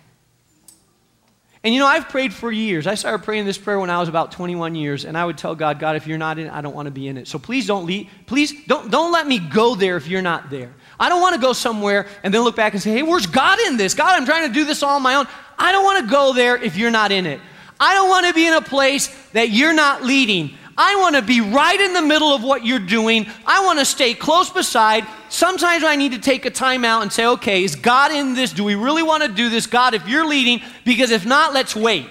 And 1.66 1.74
you 1.74 1.80
know, 1.80 1.88
I've 1.88 2.10
prayed 2.10 2.32
for 2.32 2.52
years. 2.52 2.86
I 2.86 2.94
started 2.94 3.26
praying 3.26 3.46
this 3.46 3.58
prayer 3.58 3.80
when 3.80 3.90
I 3.90 4.00
was 4.00 4.08
about 4.08 4.32
21 4.32 4.76
years, 4.76 5.04
and 5.04 5.18
I 5.18 5.26
would 5.26 5.36
tell 5.36 5.56
God, 5.56 5.80
God, 5.80 5.96
if 5.96 6.06
you're 6.06 6.20
not 6.20 6.38
in 6.38 6.46
it, 6.46 6.54
I 6.54 6.62
don't 6.62 6.76
want 6.76 6.86
to 6.86 6.92
be 6.92 7.08
in 7.08 7.18
it. 7.18 7.28
So 7.28 7.40
please 7.40 7.66
don't 7.66 7.88
leave. 7.88 8.08
Please 8.28 8.54
don't, 8.68 8.92
don't 8.92 9.12
let 9.12 9.26
me 9.26 9.40
go 9.40 9.74
there 9.74 9.98
if 9.98 10.08
you're 10.08 10.22
not 10.22 10.52
there. 10.52 10.72
I 11.00 11.10
don't 11.10 11.22
want 11.22 11.34
to 11.34 11.42
go 11.42 11.54
somewhere 11.54 12.06
and 12.22 12.32
then 12.32 12.44
look 12.44 12.56
back 12.56 12.74
and 12.74 12.82
say, 12.84 12.92
hey, 12.92 13.02
where's 13.02 13.26
God 13.26 13.58
in 13.62 13.78
this? 13.78 13.96
God, 13.96 14.16
I'm 14.16 14.28
trying 14.28 14.48
to 14.48 14.54
do 14.54 14.64
this 14.64 14.84
all 14.84 14.98
on 14.98 15.02
my 15.02 15.16
own. 15.16 15.26
I 15.58 15.72
don't 15.72 15.84
want 15.84 16.06
to 16.06 16.12
go 16.12 16.34
there 16.34 16.56
if 16.56 16.78
you're 16.78 16.92
not 16.92 17.12
in 17.12 17.26
it. 17.26 17.42
I 17.80 17.96
don't 17.96 18.10
want 18.10 18.28
to 18.28 18.34
be 18.36 18.46
in 18.46 18.54
a 18.54 18.62
place 18.62 19.08
that 19.32 19.50
you're 19.50 19.74
not 19.74 20.04
leading. 20.04 20.56
I 20.78 20.98
want 20.98 21.16
to 21.16 21.22
be 21.22 21.40
right 21.40 21.80
in 21.80 21.94
the 21.94 22.02
middle 22.02 22.34
of 22.34 22.44
what 22.44 22.66
you're 22.66 22.80
doing. 22.80 23.28
I 23.46 23.66
want 23.66 23.80
to 23.80 23.86
stay 23.86 24.14
close 24.14 24.50
beside. 24.50 25.06
Sometimes 25.30 25.84
I 25.84 25.96
need 25.96 26.12
to 26.12 26.20
take 26.20 26.46
a 26.46 26.50
time 26.50 26.84
out 26.84 27.02
and 27.02 27.12
say, 27.12 27.26
okay, 27.26 27.64
is 27.64 27.76
God 27.76 28.12
in 28.12 28.34
this? 28.34 28.52
Do 28.52 28.64
we 28.64 28.76
really 28.76 29.04
want 29.04 29.24
to 29.24 29.30
do 29.30 29.50
this? 29.50 29.68
God, 29.68 29.94
if 29.94 30.08
you're 30.08 30.28
leading, 30.28 30.62
because 30.84 31.12
if 31.12 31.26
not, 31.26 31.54
let's 31.54 31.76
wait. 31.76 32.10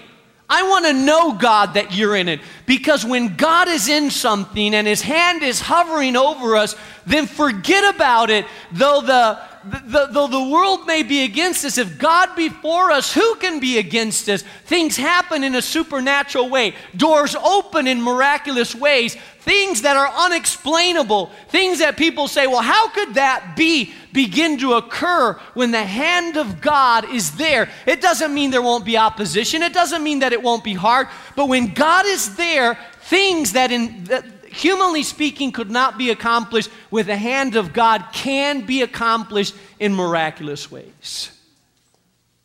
I 0.48 0.62
want 0.68 0.84
to 0.86 0.92
know, 0.92 1.32
God, 1.32 1.74
that 1.74 1.94
you're 1.94 2.16
in 2.16 2.28
it. 2.28 2.40
Because 2.66 3.04
when 3.04 3.36
God 3.36 3.68
is 3.68 3.88
in 3.88 4.10
something 4.10 4.74
and 4.74 4.86
his 4.86 5.00
hand 5.00 5.42
is 5.42 5.60
hovering 5.60 6.16
over 6.16 6.56
us, 6.56 6.76
then 7.06 7.26
forget 7.26 7.94
about 7.94 8.30
it. 8.30 8.46
Though 8.70 9.00
the, 9.00 9.40
though 9.64 10.26
the 10.26 10.48
world 10.50 10.86
may 10.86 11.02
be 11.02 11.24
against 11.24 11.64
us, 11.64 11.78
if 11.78 11.98
God 11.98 12.34
be 12.36 12.48
for 12.48 12.90
us, 12.90 13.12
who 13.12 13.34
can 13.36 13.60
be 13.60 13.78
against 13.78 14.28
us? 14.28 14.42
Things 14.64 14.96
happen 14.96 15.42
in 15.42 15.54
a 15.54 15.62
supernatural 15.62 16.50
way, 16.50 16.74
doors 16.96 17.34
open 17.34 17.86
in 17.86 18.02
miraculous 18.02 18.74
ways, 18.74 19.16
things 19.40 19.82
that 19.82 19.96
are 19.96 20.08
unexplainable, 20.08 21.30
things 21.48 21.78
that 21.78 21.96
people 21.96 22.28
say, 22.28 22.46
well, 22.46 22.62
how 22.62 22.88
could 22.88 23.14
that 23.14 23.54
be? 23.56 23.92
Begin 24.12 24.58
to 24.58 24.74
occur 24.74 25.32
when 25.54 25.70
the 25.70 25.84
hand 25.84 26.36
of 26.36 26.60
God 26.60 27.08
is 27.10 27.32
there. 27.32 27.68
It 27.86 28.00
doesn't 28.00 28.32
mean 28.32 28.50
there 28.50 28.62
won't 28.62 28.84
be 28.84 28.96
opposition, 28.96 29.62
it 29.62 29.72
doesn't 29.72 30.02
mean 30.02 30.20
that 30.20 30.32
it 30.32 30.42
won't 30.42 30.64
be 30.64 30.74
hard, 30.74 31.08
but 31.36 31.48
when 31.48 31.74
God 31.74 32.06
is 32.06 32.36
there, 32.36 32.78
things 33.02 33.52
that 33.52 33.70
in 33.70 34.04
that 34.04 34.33
humanly 34.54 35.02
speaking 35.02 35.52
could 35.52 35.70
not 35.70 35.98
be 35.98 36.10
accomplished 36.10 36.70
with 36.90 37.06
the 37.06 37.16
hand 37.16 37.56
of 37.56 37.72
God 37.72 38.04
can 38.12 38.64
be 38.64 38.82
accomplished 38.82 39.54
in 39.78 39.94
miraculous 39.94 40.70
ways. 40.70 41.30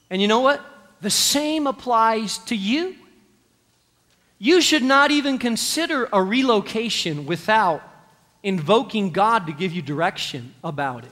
And 0.10 0.22
you 0.22 0.28
know 0.28 0.40
what? 0.40 0.62
The 1.02 1.10
same 1.10 1.68
applies 1.68 2.40
to 2.40 2.56
you. 2.56 2.96
You 4.38 4.62
should 4.62 4.84
not 4.84 5.12
even 5.12 5.38
consider 5.38 6.10
a 6.12 6.22
relocation 6.22 7.26
without 7.26 7.82
invoking 8.42 9.12
God 9.12 9.48
to 9.48 9.54
give 9.54 9.72
you 9.72 9.82
direction 9.82 10.54
about 10.64 11.06
it. 11.06 11.12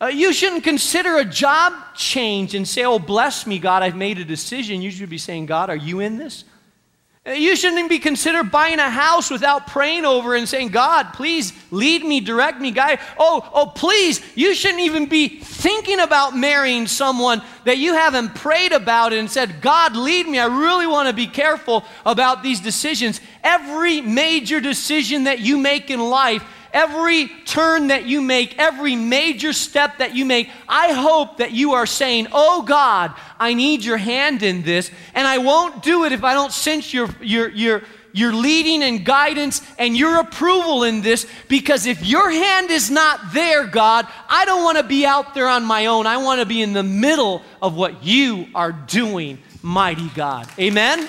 Uh, 0.00 0.06
you 0.06 0.32
shouldn't 0.32 0.64
consider 0.64 1.16
a 1.16 1.24
job 1.24 1.72
change 1.94 2.54
and 2.54 2.66
say, 2.66 2.84
Oh, 2.84 2.98
bless 2.98 3.46
me, 3.46 3.58
God, 3.58 3.82
I've 3.82 3.96
made 3.96 4.18
a 4.18 4.24
decision. 4.24 4.82
You 4.82 4.90
should 4.90 5.10
be 5.10 5.18
saying, 5.18 5.46
God, 5.46 5.70
are 5.70 5.76
you 5.76 6.00
in 6.00 6.16
this? 6.16 6.44
You 7.26 7.56
shouldn't 7.56 7.78
even 7.78 7.88
be 7.88 8.00
considered 8.00 8.50
buying 8.50 8.78
a 8.78 8.90
house 8.90 9.30
without 9.30 9.66
praying 9.66 10.04
over 10.04 10.34
and 10.34 10.46
saying, 10.46 10.68
God, 10.68 11.14
please 11.14 11.54
lead 11.70 12.04
me, 12.04 12.20
direct 12.20 12.60
me, 12.60 12.70
guide. 12.70 13.00
Oh, 13.18 13.48
oh, 13.54 13.66
please, 13.74 14.20
you 14.34 14.54
shouldn't 14.54 14.82
even 14.82 15.06
be 15.06 15.40
thinking 15.40 16.00
about 16.00 16.36
marrying 16.36 16.86
someone 16.86 17.40
that 17.64 17.78
you 17.78 17.94
haven't 17.94 18.34
prayed 18.34 18.72
about 18.72 19.14
and 19.14 19.30
said, 19.30 19.62
God, 19.62 19.96
lead 19.96 20.28
me. 20.28 20.38
I 20.38 20.44
really 20.44 20.86
want 20.86 21.08
to 21.08 21.14
be 21.14 21.26
careful 21.26 21.84
about 22.04 22.42
these 22.42 22.60
decisions. 22.60 23.22
Every 23.42 24.02
major 24.02 24.60
decision 24.60 25.24
that 25.24 25.38
you 25.38 25.56
make 25.56 25.88
in 25.88 26.00
life 26.00 26.44
every 26.74 27.28
turn 27.46 27.86
that 27.86 28.04
you 28.04 28.20
make, 28.20 28.58
every 28.58 28.96
major 28.96 29.54
step 29.54 29.98
that 29.98 30.14
you 30.14 30.26
make, 30.26 30.50
I 30.68 30.92
hope 30.92 31.38
that 31.38 31.52
you 31.52 31.72
are 31.72 31.86
saying, 31.86 32.26
Oh 32.32 32.62
God, 32.62 33.14
I 33.38 33.54
need 33.54 33.84
your 33.84 33.96
hand 33.96 34.42
in 34.42 34.62
this, 34.62 34.90
and 35.14 35.26
I 35.26 35.38
won't 35.38 35.82
do 35.82 36.04
it 36.04 36.12
if 36.12 36.24
I 36.24 36.34
don't 36.34 36.52
sense 36.52 36.92
your, 36.92 37.08
your, 37.22 37.48
your, 37.50 37.82
your 38.12 38.32
leading 38.32 38.82
and 38.82 39.04
guidance 39.04 39.62
and 39.78 39.96
your 39.96 40.20
approval 40.20 40.84
in 40.84 41.00
this 41.00 41.26
because 41.48 41.86
if 41.86 42.04
your 42.04 42.30
hand 42.30 42.70
is 42.70 42.90
not 42.90 43.32
there, 43.32 43.66
God, 43.66 44.06
I 44.28 44.44
don't 44.44 44.62
want 44.62 44.78
to 44.78 44.84
be 44.84 45.06
out 45.06 45.34
there 45.34 45.48
on 45.48 45.64
my 45.64 45.86
own. 45.86 46.06
I 46.06 46.18
want 46.18 46.40
to 46.40 46.46
be 46.46 46.62
in 46.62 46.72
the 46.72 46.82
middle 46.82 47.42
of 47.62 47.76
what 47.76 48.04
you 48.04 48.48
are 48.54 48.72
doing, 48.72 49.38
mighty 49.62 50.08
God. 50.10 50.48
Amen? 50.58 51.00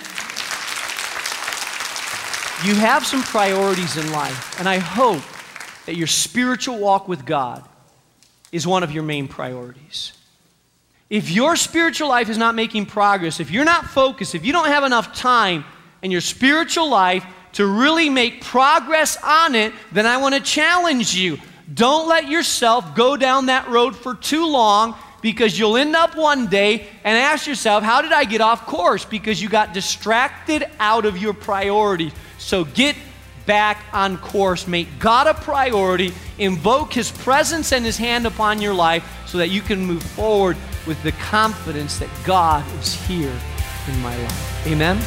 You 2.64 2.74
have 2.74 3.06
some 3.06 3.22
priorities 3.22 3.98
in 3.98 4.12
life, 4.12 4.60
and 4.60 4.68
I 4.68 4.78
hope 4.78 5.22
that 5.86 5.96
your 5.96 6.08
spiritual 6.08 6.78
walk 6.80 7.08
with 7.08 7.26
God 7.26 7.64
is 8.52 8.66
one 8.66 8.84
of 8.84 8.92
your 8.92 9.04
main 9.04 9.28
priorities. 9.28 10.14
If 11.10 11.30
your 11.30 11.56
spiritual 11.56 12.10
life 12.10 12.30
is 12.30 12.38
not 12.38 12.56
making 12.56 12.88
progress, 12.88 13.40
if 13.40 13.52
you're 13.52 13.66
not 13.66 13.86
focused, 13.86 14.34
if 14.34 14.46
you 14.46 14.54
don't 14.54 14.68
have 14.68 14.84
enough 14.84 15.16
time 15.16 15.64
in 16.02 16.12
your 16.12 16.22
spiritual 16.22 16.90
life 16.90 17.26
to 17.54 17.66
really 17.66 18.10
make 18.10 18.42
progress 18.42 19.18
on 19.24 19.56
it, 19.56 19.72
then 19.92 20.06
I 20.06 20.18
want 20.18 20.36
to 20.36 20.42
challenge 20.42 21.16
you. 21.16 21.38
Don't 21.74 22.08
let 22.08 22.28
yourself 22.28 22.96
go 22.96 23.18
down 23.18 23.48
that 23.48 23.70
road 23.70 23.96
for 23.96 24.16
too 24.16 24.48
long 24.48 24.96
because 25.22 25.58
you'll 25.58 25.78
end 25.78 25.96
up 25.96 26.16
one 26.16 26.48
day 26.48 26.88
and 27.04 27.18
ask 27.18 27.48
yourself, 27.48 27.84
How 27.84 28.02
did 28.02 28.12
I 28.12 28.26
get 28.26 28.42
off 28.42 28.66
course? 28.66 29.06
Because 29.06 29.42
you 29.42 29.50
got 29.50 29.74
distracted 29.74 30.70
out 30.80 31.06
of 31.06 31.18
your 31.18 31.34
priority. 31.34 32.12
So 32.38 32.66
get 32.66 32.96
back 33.46 33.84
on 33.94 34.18
course. 34.18 34.68
Make 34.68 34.88
God 35.00 35.28
a 35.28 35.34
priority. 35.34 36.14
Invoke 36.38 36.94
His 36.94 37.12
presence 37.12 37.72
and 37.72 37.86
His 37.86 37.98
hand 37.98 38.26
upon 38.26 38.62
your 38.62 38.74
life 38.74 39.24
so 39.26 39.38
that 39.38 39.50
you 39.50 39.62
can 39.62 39.86
move 39.86 40.04
forward 40.04 40.58
with 40.88 41.02
the 41.04 41.12
confidence 41.14 42.00
that 42.00 42.10
God 42.26 42.66
is 42.80 42.94
here 42.94 43.34
in 43.88 44.00
my 44.02 44.16
life. 44.18 44.68
Amen. 44.68 45.00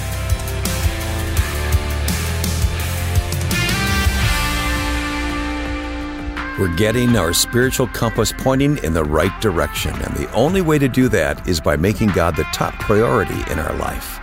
We're 6.59 6.75
getting 6.75 7.17
our 7.17 7.33
spiritual 7.33 7.87
compass 7.87 8.33
pointing 8.37 8.79
in 8.79 8.93
the 8.93 9.05
right 9.05 9.41
direction, 9.41 9.95
and 9.95 10.17
the 10.17 10.29
only 10.33 10.61
way 10.61 10.77
to 10.81 10.89
do 10.89 11.09
that 11.09 11.47
is 11.47 11.61
by 11.61 11.77
making 11.77 12.09
God 12.09 12.35
the 12.35 12.43
top 12.53 12.75
priority 12.81 13.41
in 13.53 13.61
our 13.61 13.77
life. 13.77 14.19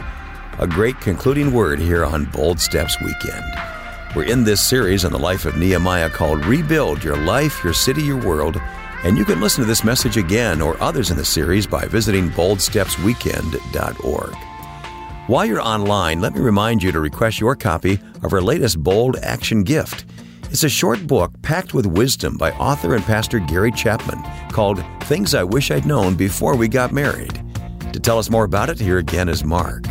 A 0.60 0.67
great 0.67 0.99
concluding 0.99 1.54
word 1.54 1.80
here 1.80 2.04
on 2.04 2.25
Bold 2.25 2.60
Steps 2.60 2.99
Weekend. 2.99 3.45
We're 4.15 4.23
in 4.23 4.45
this 4.45 4.63
series 4.63 5.04
on 5.04 5.12
the 5.12 5.19
life 5.19 5.43
of 5.43 5.58
Nehemiah 5.58 6.10
called 6.10 6.45
Rebuild 6.45 7.04
Your 7.04 7.17
Life, 7.17 7.62
Your 7.65 7.73
City, 7.73 8.01
Your 8.01 8.25
World. 8.25 8.56
And 9.04 9.17
you 9.17 9.25
can 9.25 9.41
listen 9.41 9.62
to 9.62 9.67
this 9.67 9.84
message 9.84 10.15
again 10.15 10.62
or 10.62 10.82
others 10.82 11.12
in 11.12 11.17
the 11.17 11.25
series 11.25 11.67
by 11.67 11.86
visiting 11.86 12.30
boldstepsweekend.org. 12.30 14.36
While 15.28 15.45
you're 15.45 15.62
online, 15.62 16.21
let 16.21 16.34
me 16.34 16.39
remind 16.39 16.82
you 16.82 16.93
to 16.93 17.01
request 17.01 17.41
your 17.41 17.58
copy 17.58 17.99
of 18.23 18.32
our 18.32 18.41
latest 18.41 18.82
Bold 18.82 19.17
Action 19.17 19.63
Gift. 19.63 20.06
It's 20.43 20.63
a 20.63 20.69
short 20.69 21.06
book 21.06 21.34
packed 21.41 21.73
with 21.73 21.86
wisdom 21.86 22.38
by 22.38 22.51
author 22.51 22.95
and 22.95 23.04
pastor 23.04 23.39
Gary 23.39 23.73
Chapman 23.73 24.23
called 24.49 24.82
Things 25.04 25.36
I 25.36 25.43
Wish 25.43 25.71
I'd 25.71 25.86
Known 25.86 26.15
Before 26.15 26.56
We 26.56 26.69
Got 26.69 26.93
Married. 26.93 27.38
To 27.91 27.99
tell 27.99 28.17
us 28.17 28.30
more 28.30 28.45
about 28.45 28.69
it, 28.69 28.80
here 28.80 28.99
again 28.99 29.28
is 29.28 29.43
Mark. 29.43 29.86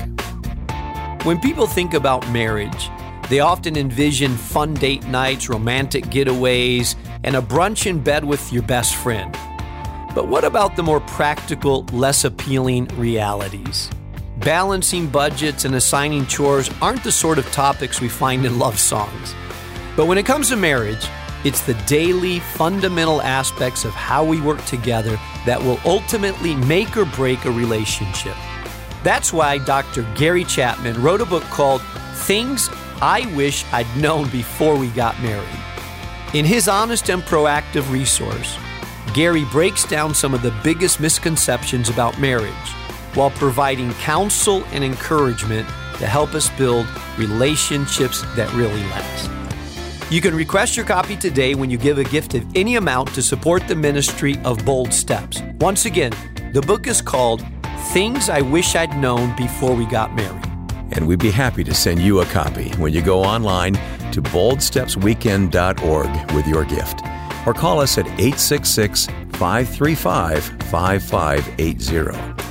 When 1.24 1.38
people 1.40 1.66
think 1.66 1.92
about 1.92 2.26
marriage, 2.30 2.88
they 3.34 3.40
often 3.40 3.76
envision 3.76 4.36
fun 4.36 4.74
date 4.74 5.04
nights, 5.08 5.48
romantic 5.48 6.04
getaways, 6.04 6.94
and 7.24 7.34
a 7.34 7.42
brunch 7.42 7.84
in 7.84 7.98
bed 7.98 8.24
with 8.24 8.52
your 8.52 8.62
best 8.62 8.94
friend. 8.94 9.32
But 10.14 10.28
what 10.28 10.44
about 10.44 10.76
the 10.76 10.84
more 10.84 11.00
practical, 11.00 11.82
less 11.86 12.22
appealing 12.22 12.86
realities? 12.96 13.90
Balancing 14.38 15.08
budgets 15.08 15.64
and 15.64 15.74
assigning 15.74 16.26
chores 16.26 16.70
aren't 16.80 17.02
the 17.02 17.10
sort 17.10 17.38
of 17.38 17.50
topics 17.50 18.00
we 18.00 18.08
find 18.08 18.46
in 18.46 18.56
love 18.56 18.78
songs. 18.78 19.34
But 19.96 20.06
when 20.06 20.16
it 20.16 20.26
comes 20.26 20.50
to 20.50 20.56
marriage, 20.56 21.04
it's 21.42 21.62
the 21.62 21.74
daily, 21.88 22.38
fundamental 22.38 23.20
aspects 23.20 23.84
of 23.84 23.90
how 23.94 24.24
we 24.24 24.40
work 24.40 24.64
together 24.64 25.18
that 25.44 25.60
will 25.60 25.80
ultimately 25.84 26.54
make 26.54 26.96
or 26.96 27.04
break 27.04 27.46
a 27.46 27.50
relationship. 27.50 28.36
That's 29.02 29.32
why 29.32 29.58
Dr. 29.58 30.06
Gary 30.14 30.44
Chapman 30.44 31.02
wrote 31.02 31.20
a 31.20 31.26
book 31.26 31.42
called 31.50 31.82
Things 32.14 32.70
I 33.00 33.32
wish 33.34 33.64
I'd 33.72 33.96
known 33.96 34.28
before 34.30 34.76
we 34.76 34.88
got 34.88 35.20
married. 35.20 35.46
In 36.32 36.44
his 36.44 36.68
honest 36.68 37.10
and 37.10 37.22
proactive 37.22 37.90
resource, 37.90 38.58
Gary 39.12 39.44
breaks 39.52 39.84
down 39.84 40.14
some 40.14 40.34
of 40.34 40.42
the 40.42 40.54
biggest 40.64 41.00
misconceptions 41.00 41.88
about 41.88 42.18
marriage 42.18 42.52
while 43.14 43.30
providing 43.30 43.92
counsel 43.94 44.64
and 44.72 44.82
encouragement 44.82 45.68
to 45.98 46.06
help 46.06 46.34
us 46.34 46.50
build 46.50 46.86
relationships 47.16 48.22
that 48.34 48.52
really 48.54 48.82
last. 48.84 49.30
You 50.10 50.20
can 50.20 50.34
request 50.34 50.76
your 50.76 50.84
copy 50.84 51.16
today 51.16 51.54
when 51.54 51.70
you 51.70 51.78
give 51.78 51.98
a 51.98 52.04
gift 52.04 52.34
of 52.34 52.44
any 52.56 52.76
amount 52.76 53.14
to 53.14 53.22
support 53.22 53.66
the 53.68 53.76
ministry 53.76 54.36
of 54.44 54.64
Bold 54.64 54.92
Steps. 54.92 55.40
Once 55.60 55.86
again, 55.86 56.12
the 56.52 56.60
book 56.60 56.86
is 56.86 57.00
called 57.00 57.44
Things 57.92 58.28
I 58.28 58.40
Wish 58.40 58.74
I'd 58.74 58.96
Known 58.98 59.34
Before 59.36 59.74
We 59.74 59.86
Got 59.86 60.14
Married. 60.14 60.43
And 60.94 61.06
we'd 61.06 61.18
be 61.18 61.30
happy 61.30 61.64
to 61.64 61.74
send 61.74 62.00
you 62.00 62.20
a 62.20 62.26
copy 62.26 62.70
when 62.72 62.92
you 62.92 63.02
go 63.02 63.22
online 63.22 63.74
to 64.12 64.22
boldstepsweekend.org 64.22 66.32
with 66.32 66.46
your 66.46 66.64
gift. 66.64 67.02
Or 67.46 67.52
call 67.52 67.80
us 67.80 67.98
at 67.98 68.06
866 68.06 69.06
535 69.32 70.44
5580. 70.70 72.44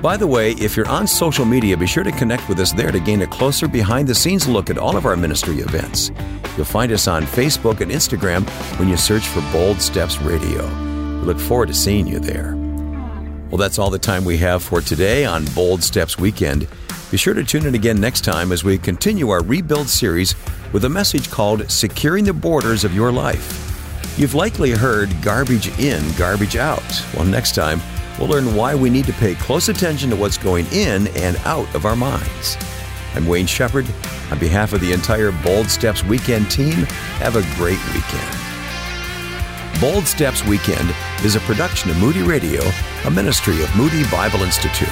By 0.00 0.16
the 0.16 0.28
way, 0.28 0.52
if 0.52 0.76
you're 0.76 0.88
on 0.88 1.08
social 1.08 1.44
media, 1.44 1.76
be 1.76 1.86
sure 1.86 2.04
to 2.04 2.12
connect 2.12 2.48
with 2.48 2.60
us 2.60 2.72
there 2.72 2.92
to 2.92 3.00
gain 3.00 3.22
a 3.22 3.26
closer 3.26 3.66
behind 3.66 4.06
the 4.06 4.14
scenes 4.14 4.46
look 4.46 4.70
at 4.70 4.78
all 4.78 4.96
of 4.96 5.06
our 5.06 5.16
ministry 5.16 5.58
events. 5.58 6.12
You'll 6.56 6.66
find 6.66 6.92
us 6.92 7.08
on 7.08 7.24
Facebook 7.24 7.80
and 7.80 7.90
Instagram 7.90 8.48
when 8.78 8.88
you 8.88 8.96
search 8.96 9.26
for 9.26 9.40
Bold 9.50 9.80
Steps 9.80 10.20
Radio. 10.20 10.64
We 11.18 11.26
look 11.26 11.40
forward 11.40 11.68
to 11.68 11.74
seeing 11.74 12.06
you 12.06 12.20
there. 12.20 12.54
Well, 13.48 13.58
that's 13.58 13.78
all 13.78 13.90
the 13.90 13.98
time 13.98 14.24
we 14.24 14.36
have 14.38 14.62
for 14.62 14.80
today 14.80 15.24
on 15.24 15.46
Bold 15.46 15.82
Steps 15.82 16.16
Weekend. 16.16 16.68
Be 17.10 17.16
sure 17.16 17.32
to 17.32 17.42
tune 17.42 17.64
in 17.64 17.74
again 17.74 17.98
next 17.98 18.22
time 18.22 18.52
as 18.52 18.64
we 18.64 18.76
continue 18.76 19.30
our 19.30 19.42
Rebuild 19.42 19.88
series 19.88 20.34
with 20.74 20.84
a 20.84 20.90
message 20.90 21.30
called 21.30 21.70
Securing 21.70 22.24
the 22.24 22.34
Borders 22.34 22.84
of 22.84 22.94
Your 22.94 23.10
Life. 23.10 24.18
You've 24.18 24.34
likely 24.34 24.72
heard 24.72 25.10
garbage 25.22 25.68
in, 25.78 26.02
garbage 26.18 26.56
out. 26.56 26.82
Well, 27.14 27.24
next 27.24 27.54
time, 27.54 27.80
we'll 28.18 28.28
learn 28.28 28.54
why 28.54 28.74
we 28.74 28.90
need 28.90 29.06
to 29.06 29.14
pay 29.14 29.36
close 29.36 29.70
attention 29.70 30.10
to 30.10 30.16
what's 30.16 30.36
going 30.36 30.66
in 30.66 31.06
and 31.16 31.38
out 31.46 31.74
of 31.74 31.86
our 31.86 31.96
minds. 31.96 32.58
I'm 33.14 33.26
Wayne 33.26 33.46
Shepherd. 33.46 33.86
On 34.30 34.38
behalf 34.38 34.74
of 34.74 34.82
the 34.82 34.92
entire 34.92 35.32
Bold 35.32 35.70
Steps 35.70 36.04
Weekend 36.04 36.50
team, 36.50 36.84
have 37.22 37.36
a 37.36 37.56
great 37.56 37.80
weekend. 37.94 39.80
Bold 39.80 40.06
Steps 40.06 40.44
Weekend 40.44 40.94
is 41.24 41.36
a 41.36 41.40
production 41.40 41.90
of 41.90 41.96
Moody 41.96 42.22
Radio, 42.22 42.60
a 43.06 43.10
ministry 43.10 43.62
of 43.62 43.74
Moody 43.76 44.04
Bible 44.10 44.42
Institute. 44.42 44.88